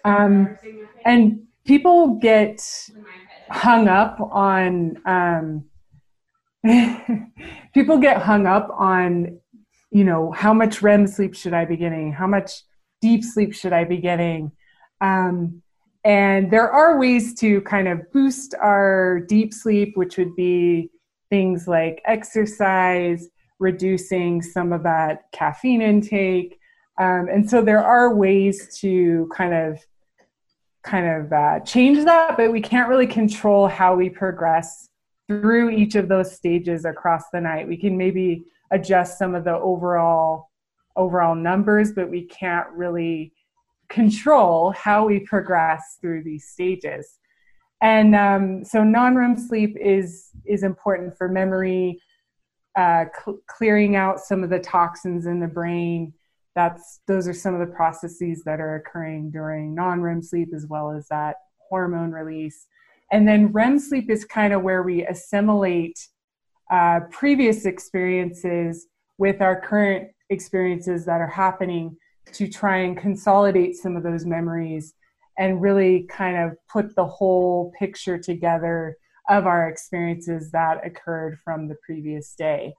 [0.03, 0.57] Um,
[1.05, 2.61] and people get
[3.49, 5.65] hung up on, um,
[7.74, 9.39] people get hung up on,
[9.91, 12.11] you know, how much REM sleep should I be getting?
[12.11, 12.63] How much
[13.01, 14.51] deep sleep should I be getting?
[15.01, 15.61] Um,
[16.03, 20.89] and there are ways to kind of boost our deep sleep, which would be
[21.29, 23.27] things like exercise,
[23.59, 26.59] reducing some of that caffeine intake.
[26.99, 29.79] Um, and so there are ways to kind of
[30.83, 34.88] kind of uh, change that, but we can't really control how we progress
[35.27, 37.67] through each of those stages across the night.
[37.67, 40.49] We can maybe adjust some of the overall
[40.95, 43.32] overall numbers, but we can't really
[43.89, 47.20] control how we progress through these stages.
[47.82, 52.01] And um, so non-REM sleep is is important for memory,
[52.76, 56.13] uh, cl- clearing out some of the toxins in the brain.
[56.55, 60.91] That's those are some of the processes that are occurring during non-REM sleep, as well
[60.91, 61.36] as that
[61.70, 62.65] hormone release.
[63.11, 65.99] And then REM sleep is kind of where we assimilate
[66.72, 68.88] uh, previous experiences
[69.18, 71.95] with our current experiences that are happening
[72.34, 74.93] to try and consolidate some of those memories
[75.38, 78.97] and really kind of put the whole picture together
[79.30, 82.74] of our experiences that occurred from the previous day.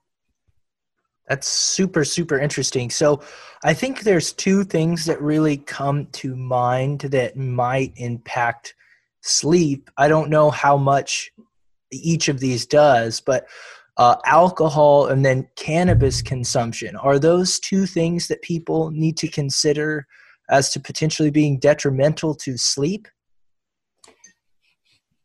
[1.28, 2.88] That's super, super interesting.
[2.88, 3.22] So,
[3.62, 8.74] I think there's two things that really come to mind that might impact
[9.20, 9.90] sleep.
[9.98, 11.30] I don't know how much
[11.92, 13.46] each of these does, but
[13.98, 20.06] uh, alcohol and then cannabis consumption are those two things that people need to consider
[20.50, 23.08] as to potentially being detrimental to sleep?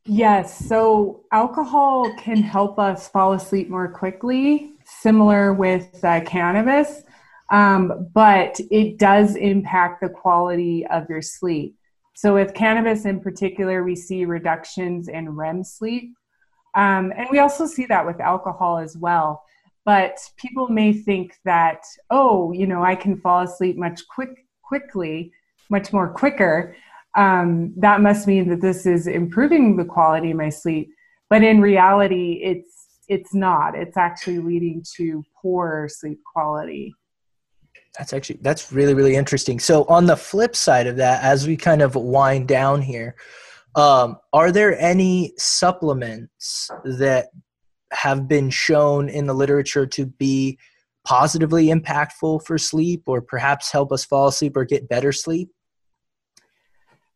[0.06, 0.68] Yes.
[0.68, 7.04] So alcohol can help us fall asleep more quickly, similar with uh, cannabis,
[7.52, 11.78] um, but it does impact the quality of your sleep.
[12.16, 16.16] So with cannabis in particular, we see reductions in REM sleep.
[16.76, 19.44] Um, and we also see that with alcohol as well.
[19.86, 25.32] But people may think that, oh, you know, I can fall asleep much quick quickly,
[25.70, 26.76] much more quicker
[27.16, 30.90] um, that must mean that this is improving the quality of my sleep.
[31.30, 32.72] But in reality, it's
[33.08, 33.76] it's not.
[33.76, 36.96] It's actually leading to poor sleep quality.
[37.98, 39.60] That's actually that's really really interesting.
[39.60, 43.16] So on the flip side of that, as we kind of wind down here,
[43.76, 47.28] um, are there any supplements that
[47.92, 50.58] have been shown in the literature to be
[51.06, 55.50] positively impactful for sleep, or perhaps help us fall asleep or get better sleep?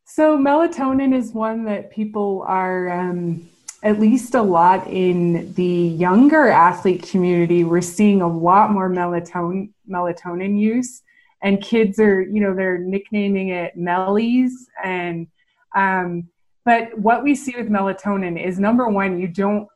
[0.05, 2.89] So melatonin is one that people are.
[2.89, 3.49] Um,
[3.83, 9.69] at least a lot in the younger athlete community, we're seeing a lot more melatonin
[9.89, 11.03] melatonin use,
[11.43, 14.49] and kids are, you know, they're nicknaming it mellies.
[14.83, 15.27] And
[15.75, 16.27] um,
[16.67, 19.69] but what we see with melatonin is number one, you don't.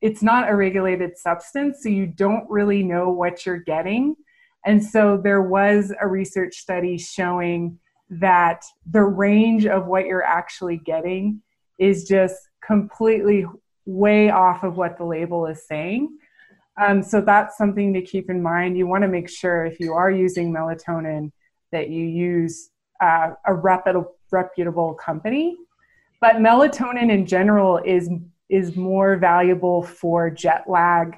[0.00, 4.16] It's not a regulated substance, so you don't really know what you're getting.
[4.66, 7.78] And so there was a research study showing
[8.10, 11.40] that the range of what you're actually getting
[11.78, 12.34] is just
[12.66, 13.46] completely
[13.86, 16.18] way off of what the label is saying.
[16.82, 18.76] Um, so that's something to keep in mind.
[18.76, 21.30] You want to make sure if you are using melatonin
[21.70, 25.56] that you use uh, a reputable, reputable company.
[26.20, 28.10] But melatonin in general is
[28.48, 31.16] is more valuable for jet lag,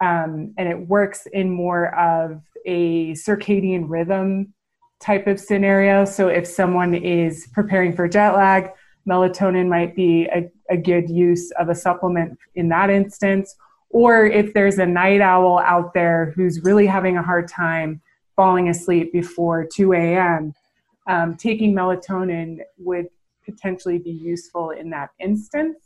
[0.00, 4.54] um, and it works in more of a circadian rhythm
[5.00, 6.04] type of scenario.
[6.06, 8.70] So if someone is preparing for jet lag,
[9.06, 13.54] melatonin might be a, a good use of a supplement in that instance.
[13.90, 18.00] Or if there's a night owl out there who's really having a hard time
[18.34, 20.54] falling asleep before 2 a.m.,
[21.06, 23.06] um, taking melatonin would
[23.44, 25.78] potentially be useful in that instance.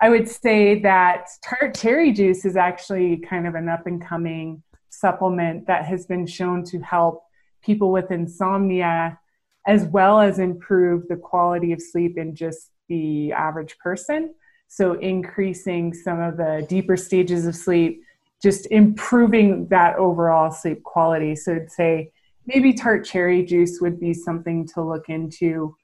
[0.00, 4.62] I would say that tart cherry juice is actually kind of an up and coming
[4.88, 7.22] supplement that has been shown to help
[7.62, 9.18] people with insomnia
[9.66, 14.34] as well as improve the quality of sleep in just the average person.
[14.68, 18.02] So, increasing some of the deeper stages of sleep,
[18.42, 21.36] just improving that overall sleep quality.
[21.36, 22.12] So, I'd say
[22.46, 25.76] maybe tart cherry juice would be something to look into.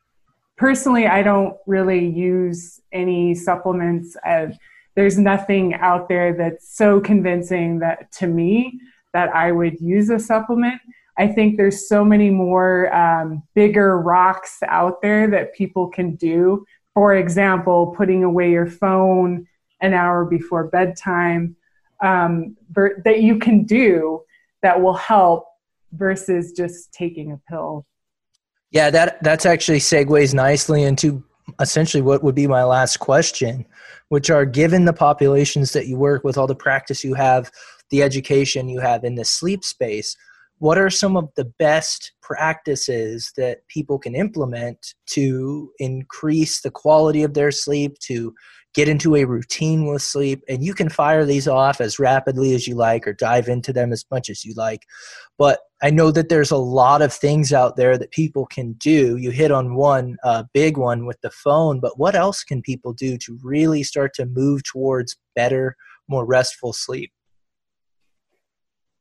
[0.56, 4.16] Personally, I don't really use any supplements.
[4.26, 4.48] Uh,
[4.94, 8.80] there's nothing out there that's so convincing that to me
[9.12, 10.80] that I would use a supplement.
[11.18, 16.64] I think there's so many more um, bigger rocks out there that people can do.
[16.94, 19.46] For example, putting away your phone
[19.80, 21.56] an hour before bedtime
[22.02, 22.56] um,
[23.04, 24.22] that you can do
[24.62, 25.46] that will help
[25.92, 27.86] versus just taking a pill.
[28.70, 31.22] Yeah, that that's actually segues nicely into
[31.60, 33.64] essentially what would be my last question,
[34.08, 37.50] which are given the populations that you work with, all the practice you have,
[37.90, 40.16] the education you have in the sleep space
[40.58, 47.22] what are some of the best practices that people can implement to increase the quality
[47.22, 48.34] of their sleep to
[48.74, 50.42] get into a routine with sleep?
[50.48, 53.92] And you can fire these off as rapidly as you like or dive into them
[53.92, 54.86] as much as you like
[55.38, 59.16] but i know that there's a lot of things out there that people can do
[59.16, 62.92] you hit on one uh, big one with the phone but what else can people
[62.92, 65.76] do to really start to move towards better
[66.08, 67.10] more restful sleep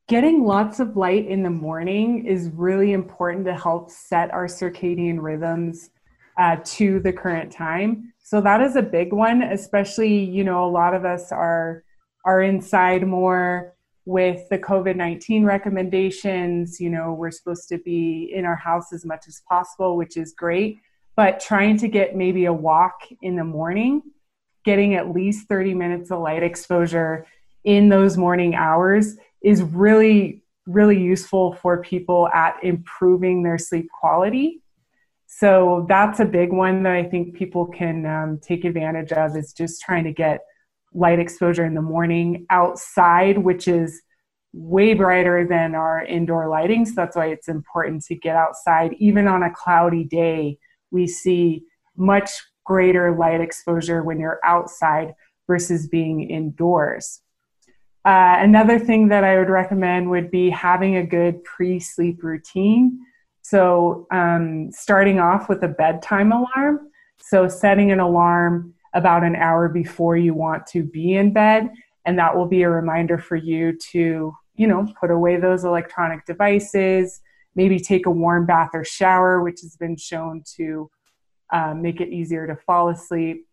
[0.08, 5.20] Getting lots of light in the morning is really important to help set our circadian
[5.20, 5.90] rhythms
[6.38, 8.12] uh, to the current time.
[8.22, 11.82] So that is a big one, especially you know a lot of us are
[12.24, 13.74] are inside more
[14.06, 16.80] with the COVID nineteen recommendations.
[16.80, 20.32] You know we're supposed to be in our house as much as possible, which is
[20.32, 20.78] great.
[21.16, 24.02] But trying to get maybe a walk in the morning,
[24.64, 27.26] getting at least thirty minutes of light exposure
[27.64, 34.62] in those morning hours is really really useful for people at improving their sleep quality
[35.26, 39.52] so that's a big one that i think people can um, take advantage of is
[39.52, 40.40] just trying to get
[40.92, 44.00] light exposure in the morning outside which is
[44.52, 49.26] way brighter than our indoor lighting so that's why it's important to get outside even
[49.28, 50.58] on a cloudy day
[50.90, 51.62] we see
[51.96, 52.30] much
[52.64, 55.14] greater light exposure when you're outside
[55.46, 57.20] versus being indoors
[58.06, 63.00] uh, another thing that I would recommend would be having a good pre sleep routine.
[63.42, 66.88] So, um, starting off with a bedtime alarm.
[67.18, 71.68] So, setting an alarm about an hour before you want to be in bed,
[72.04, 76.24] and that will be a reminder for you to, you know, put away those electronic
[76.24, 77.20] devices,
[77.54, 80.90] maybe take a warm bath or shower, which has been shown to
[81.52, 83.46] uh, make it easier to fall asleep.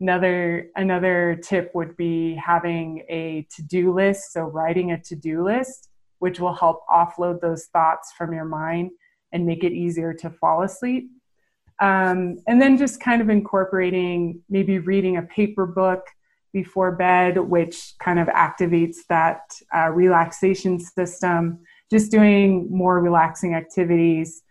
[0.00, 6.38] Another another tip would be having a to-do list, so writing a to-do list, which
[6.38, 8.90] will help offload those thoughts from your mind
[9.32, 11.10] and make it easier to fall asleep.
[11.80, 16.06] Um, and then just kind of incorporating maybe reading a paper book
[16.52, 19.40] before bed, which kind of activates that
[19.76, 21.58] uh, relaxation system
[21.90, 24.42] just doing more relaxing activities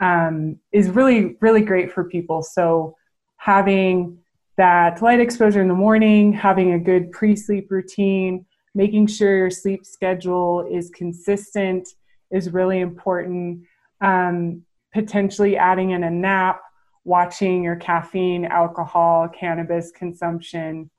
[0.00, 2.42] um, is really, really great for people.
[2.42, 2.96] So
[3.36, 4.18] having
[4.56, 9.50] that light exposure in the morning, having a good pre sleep routine, making sure your
[9.50, 11.88] sleep schedule is consistent
[12.30, 13.62] is really important.
[14.00, 16.60] Um, potentially adding in a nap,
[17.04, 20.90] watching your caffeine, alcohol, cannabis consumption.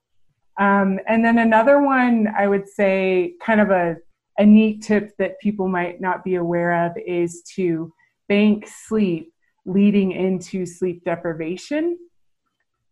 [0.60, 3.98] Um, and then another one, I would say, kind of a,
[4.38, 7.92] a neat tip that people might not be aware of is to
[8.28, 9.32] bank sleep
[9.66, 11.98] leading into sleep deprivation.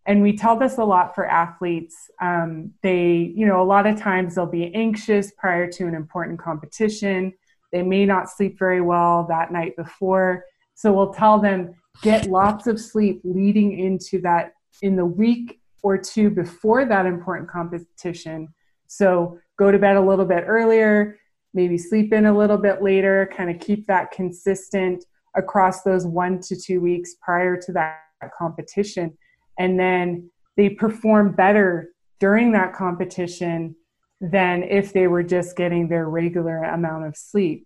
[0.06, 1.96] And we tell this a lot for athletes.
[2.22, 6.40] Um, they you know a lot of times they'll be anxious prior to an important
[6.40, 7.34] competition.
[7.72, 10.44] They may not sleep very well that night before.
[10.74, 15.98] So we'll tell them get lots of sleep leading into that in the week or
[15.98, 18.48] two before that important competition
[18.88, 21.18] so go to bed a little bit earlier
[21.54, 26.40] maybe sleep in a little bit later kind of keep that consistent across those one
[26.40, 28.00] to two weeks prior to that
[28.38, 29.16] competition
[29.60, 31.90] and then they perform better
[32.20, 33.76] during that competition
[34.22, 37.66] than if they were just getting their regular amount of sleep.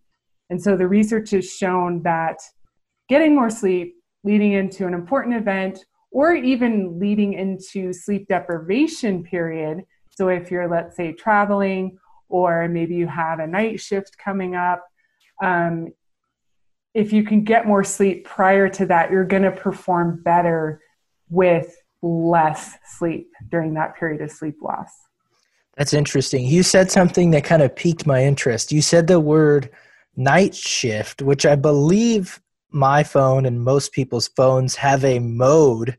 [0.50, 2.38] And so the research has shown that
[3.10, 3.96] getting more sleep
[4.26, 9.84] leading into an important event or even leading into sleep deprivation period.
[10.10, 11.98] So if you're, let's say, traveling
[12.28, 14.84] or maybe you have a night shift coming up,
[15.44, 15.94] um,
[16.94, 20.82] if you can get more sleep prior to that, you're going to perform better
[21.30, 24.90] with less sleep during that period of sleep loss.
[25.76, 26.46] That's interesting.
[26.46, 28.72] You said something that kind of piqued my interest.
[28.72, 29.70] You said the word
[30.16, 32.40] night shift, which I believe
[32.76, 35.98] my phone and most people's phones have a mode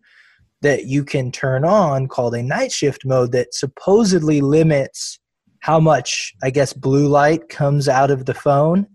[0.62, 5.18] that you can turn on called a night shift mode that supposedly limits
[5.60, 8.86] how much, I guess, blue light comes out of the phone.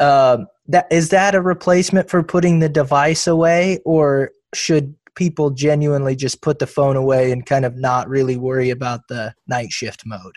[0.00, 6.16] Um, that is that a replacement for putting the device away, or should people genuinely
[6.16, 10.04] just put the phone away and kind of not really worry about the night shift
[10.06, 10.34] mode?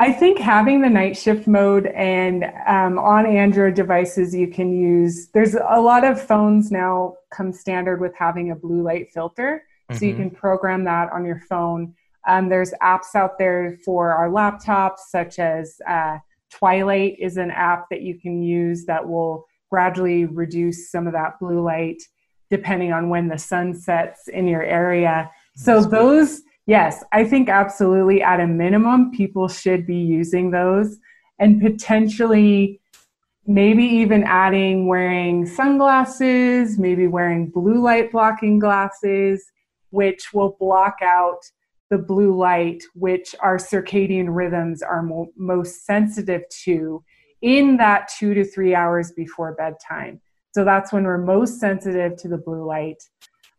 [0.00, 5.28] I think having the night shift mode and um, on Android devices, you can use,
[5.28, 9.62] there's a lot of phones now come standard with having a blue light filter.
[9.90, 9.98] Mm-hmm.
[9.98, 10.22] So you mm-hmm.
[10.22, 11.94] can program that on your phone.
[12.26, 16.18] Um, there's apps out there for our laptops, such as uh,
[16.50, 21.38] Twilight is an app that you can use that will gradually reduce some of that
[21.40, 22.02] blue light
[22.50, 25.30] depending on when the sun sets in your area.
[25.56, 30.98] So That's those, yes, I think absolutely at a minimum, people should be using those
[31.38, 32.80] and potentially
[33.46, 39.44] maybe even adding wearing sunglasses, maybe wearing blue light blocking glasses,
[39.90, 41.40] which will block out
[41.90, 47.04] the blue light, which our circadian rhythms are mo- most sensitive to
[47.42, 50.20] in that two to three hours before bedtime.
[50.54, 53.02] So that's when we're most sensitive to the blue light.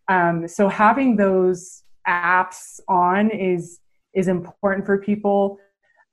[0.07, 3.79] Um, so having those apps on is
[4.13, 5.57] is important for people,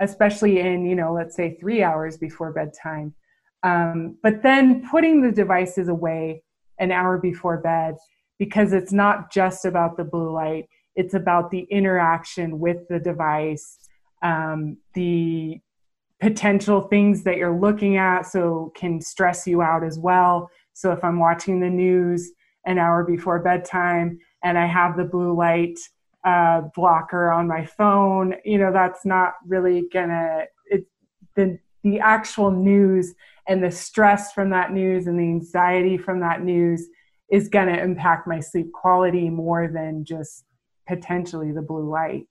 [0.01, 3.15] especially in you know let's say three hours before bedtime.
[3.63, 6.43] Um, but then putting the devices away
[6.79, 7.95] an hour before bed
[8.39, 13.79] because it's not just about the blue light; it's about the interaction with the device,
[14.23, 15.61] um, the
[16.21, 21.03] potential things that you're looking at, so can stress you out as well so if
[21.05, 22.33] I'm watching the news
[22.67, 25.79] an hour before bedtime and I have the blue light
[26.25, 30.87] uh, blocker on my phone, you know, that's not really gonna, it,
[31.35, 33.15] the, the actual news
[33.49, 36.87] and the stress from that news and the anxiety from that news
[37.31, 40.45] is going to impact my sleep quality more than just
[40.87, 42.27] potentially the blue light.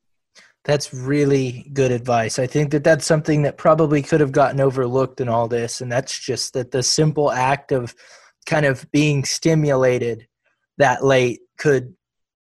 [0.64, 2.38] That's really good advice.
[2.38, 5.82] I think that that's something that probably could have gotten overlooked in all this.
[5.82, 7.96] And that's just that the simple act of
[8.46, 10.28] kind of being stimulated
[10.78, 11.96] that late could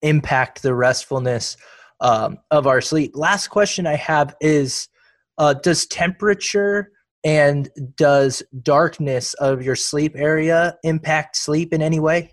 [0.02, 1.56] impact the restfulness
[2.00, 3.12] um, of our sleep.
[3.14, 4.88] Last question I have is
[5.38, 6.92] uh, Does temperature
[7.24, 12.32] and does darkness of your sleep area impact sleep in any way?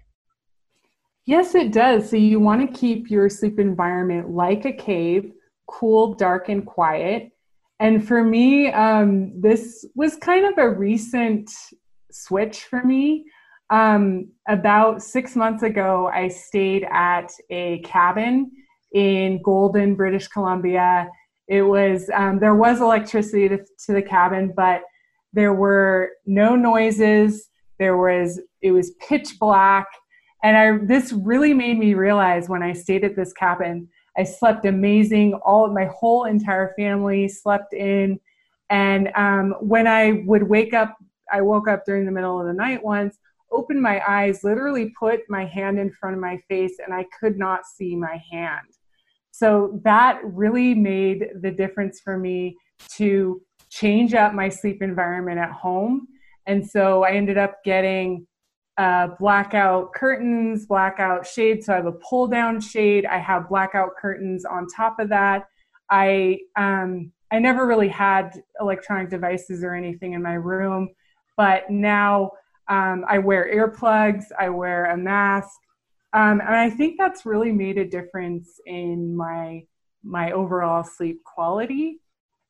[1.26, 2.10] Yes, it does.
[2.10, 5.32] So you want to keep your sleep environment like a cave,
[5.68, 7.32] cool, dark, and quiet.
[7.80, 11.52] And for me, um, this was kind of a recent
[12.12, 13.26] switch for me.
[13.70, 18.52] Um, about six months ago, I stayed at a cabin
[18.94, 21.10] in Golden, British Columbia.
[21.48, 24.82] It was um, there was electricity to, to the cabin, but
[25.34, 27.50] there were no noises.
[27.80, 29.88] There was it was pitch black,
[30.44, 33.88] and I this really made me realize when I stayed at this cabin,
[34.18, 35.34] I slept amazing.
[35.46, 38.20] All my whole entire family slept in,
[38.70, 40.96] and um, when I would wake up
[41.32, 43.18] I woke up during the middle of the night once,
[43.56, 47.38] opened my eyes, literally put my hand in front of my face, and I could
[47.38, 48.68] not see my hand.
[49.32, 52.58] So that really made the difference for me
[52.98, 56.08] to change up my sleep environment at home.
[56.48, 58.28] And so I ended up getting
[58.78, 61.66] uh, blackout curtains, blackout shades.
[61.66, 63.06] So I have a pull down shade.
[63.06, 65.46] I have blackout curtains on top of that.
[65.90, 70.90] I um, I never really had electronic devices or anything in my room,
[71.36, 72.32] but now
[72.68, 74.26] um, I wear earplugs.
[74.40, 75.60] I wear a mask,
[76.14, 79.64] um, and I think that's really made a difference in my
[80.04, 82.00] my overall sleep quality.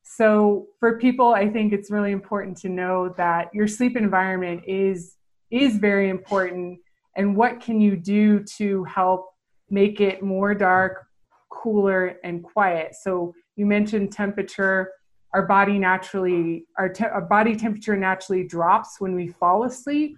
[0.02, 5.16] So for people, I think it's really important to know that your sleep environment is
[5.50, 6.78] is very important
[7.16, 9.30] and what can you do to help
[9.70, 11.06] make it more dark,
[11.50, 12.94] cooler and quiet.
[12.94, 14.92] So you mentioned temperature.
[15.36, 20.16] Our body naturally our, te- our body temperature naturally drops when we fall asleep.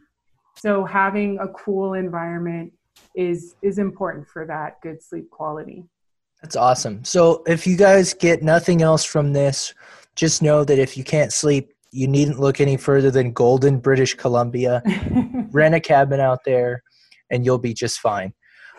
[0.56, 2.72] So having a cool environment
[3.16, 5.82] is is important for that good sleep quality.
[6.40, 7.02] That's awesome.
[7.02, 9.74] So if you guys get nothing else from this,
[10.14, 14.14] just know that if you can't sleep, you needn't look any further than Golden, British
[14.14, 14.82] Columbia.
[15.50, 16.84] Rent a cabin out there,
[17.30, 18.32] and you'll be just fine.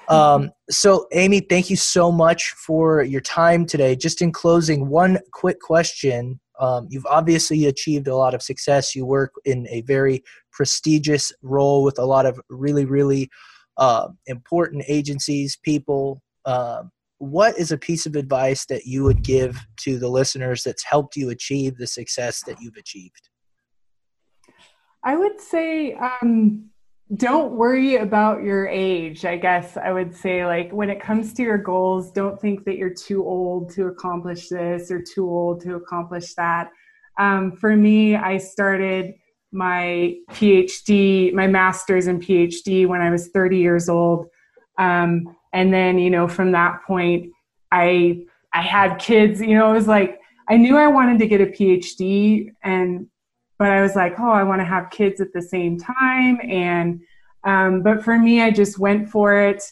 [0.10, 3.96] Um, so, Amy, thank you so much for your time today.
[3.96, 6.40] Just in closing, one quick question.
[6.60, 8.96] Um, you've obviously achieved a lot of success.
[8.96, 13.30] You work in a very prestigious role with a lot of really, really
[13.78, 16.22] uh, important agencies, people.
[16.44, 16.84] Uh,
[17.20, 21.16] what is a piece of advice that you would give to the listeners that's helped
[21.16, 23.30] you achieve the success that you've achieved?
[25.04, 26.69] I would say um,
[27.16, 29.26] don't worry about your age.
[29.26, 32.78] I guess I would say, like, when it comes to your goals, don't think that
[32.78, 36.70] you're too old to accomplish this or too old to accomplish that.
[37.18, 39.16] Um, for me, I started
[39.52, 44.28] my PhD, my master's and PhD when I was 30 years old.
[44.78, 47.32] Um, and then you know from that point
[47.72, 48.20] i
[48.54, 51.46] i had kids you know it was like i knew i wanted to get a
[51.46, 53.08] phd and
[53.60, 57.02] but i was like oh i want to have kids at the same time and
[57.44, 59.64] um, but for me i just went for it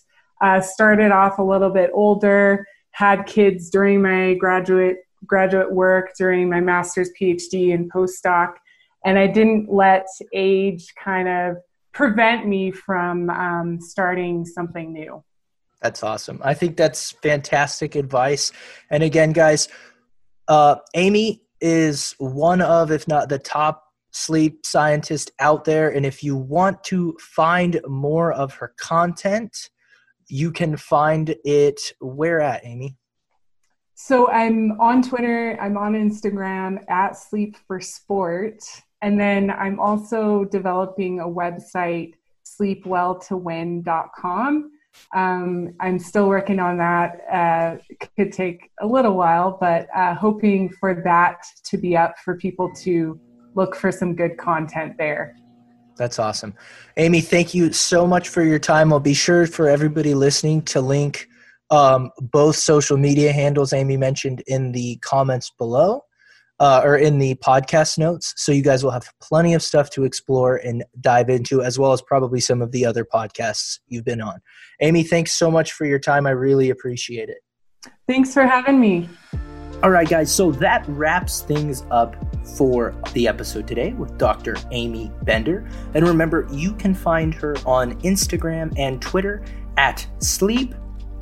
[0.42, 6.50] uh, started off a little bit older had kids during my graduate graduate work during
[6.50, 8.54] my master's phd and postdoc
[9.06, 11.58] and i didn't let age kind of
[11.94, 15.24] prevent me from um, starting something new
[15.82, 16.42] that's awesome.
[16.44, 18.52] I think that's fantastic advice.
[18.90, 19.68] And again, guys,
[20.48, 25.90] uh, Amy is one of, if not the top sleep scientist out there.
[25.90, 29.70] And if you want to find more of her content,
[30.28, 32.98] you can find it where at, Amy?
[33.96, 38.64] So I'm on Twitter, I'm on Instagram at Sleep for Sport.
[39.02, 42.14] And then I'm also developing a website,
[42.46, 44.72] sleepwelltowin.com
[45.14, 47.22] um, I'm still working on that.
[47.32, 47.78] Uh,
[48.16, 52.72] could take a little while, but uh, hoping for that to be up for people
[52.84, 53.20] to
[53.56, 55.36] look for some good content there.
[55.98, 56.54] That's awesome.
[56.98, 58.94] Amy, thank you so much for your time.
[58.94, 61.28] I'll be sure for everybody listening to link
[61.70, 66.02] um, both social media handles Amy mentioned in the comments below
[66.60, 68.34] uh, or in the podcast notes.
[68.38, 71.94] So you guys will have plenty of stuff to explore and dive into, as well
[71.94, 74.40] as probably some of the other podcasts you've been on.
[74.82, 76.26] Amy, thanks so much for your time.
[76.26, 77.40] I really appreciate it.
[78.08, 79.10] Thanks for having me.
[79.84, 80.34] All right, guys.
[80.34, 82.16] So that wraps things up
[82.58, 84.56] for the episode today with Dr.
[84.72, 85.70] Amy Bender.
[85.94, 89.44] And remember, you can find her on Instagram and Twitter
[89.78, 90.74] at sleep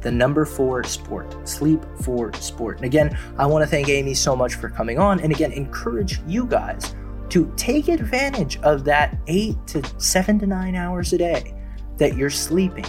[0.06, 2.78] the number four sport, sleep for sport.
[2.78, 6.22] And again, I want to thank Amy so much for coming on and again, encourage
[6.28, 6.96] you guys
[7.30, 11.56] to take advantage of that eight to seven to nine hours a day
[11.98, 12.86] that you're sleeping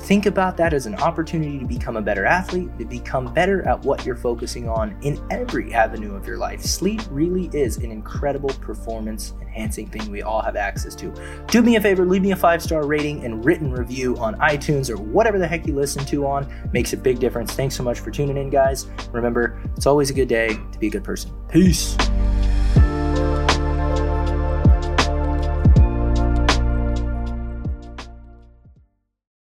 [0.00, 3.80] Think about that as an opportunity to become a better athlete, to become better at
[3.82, 6.62] what you're focusing on in every avenue of your life.
[6.62, 11.12] Sleep really is an incredible performance enhancing thing we all have access to.
[11.48, 14.90] Do me a favor, leave me a five star rating and written review on iTunes
[14.90, 16.50] or whatever the heck you listen to on.
[16.72, 17.52] Makes a big difference.
[17.52, 18.86] Thanks so much for tuning in, guys.
[19.12, 21.30] Remember, it's always a good day to be a good person.
[21.48, 21.96] Peace.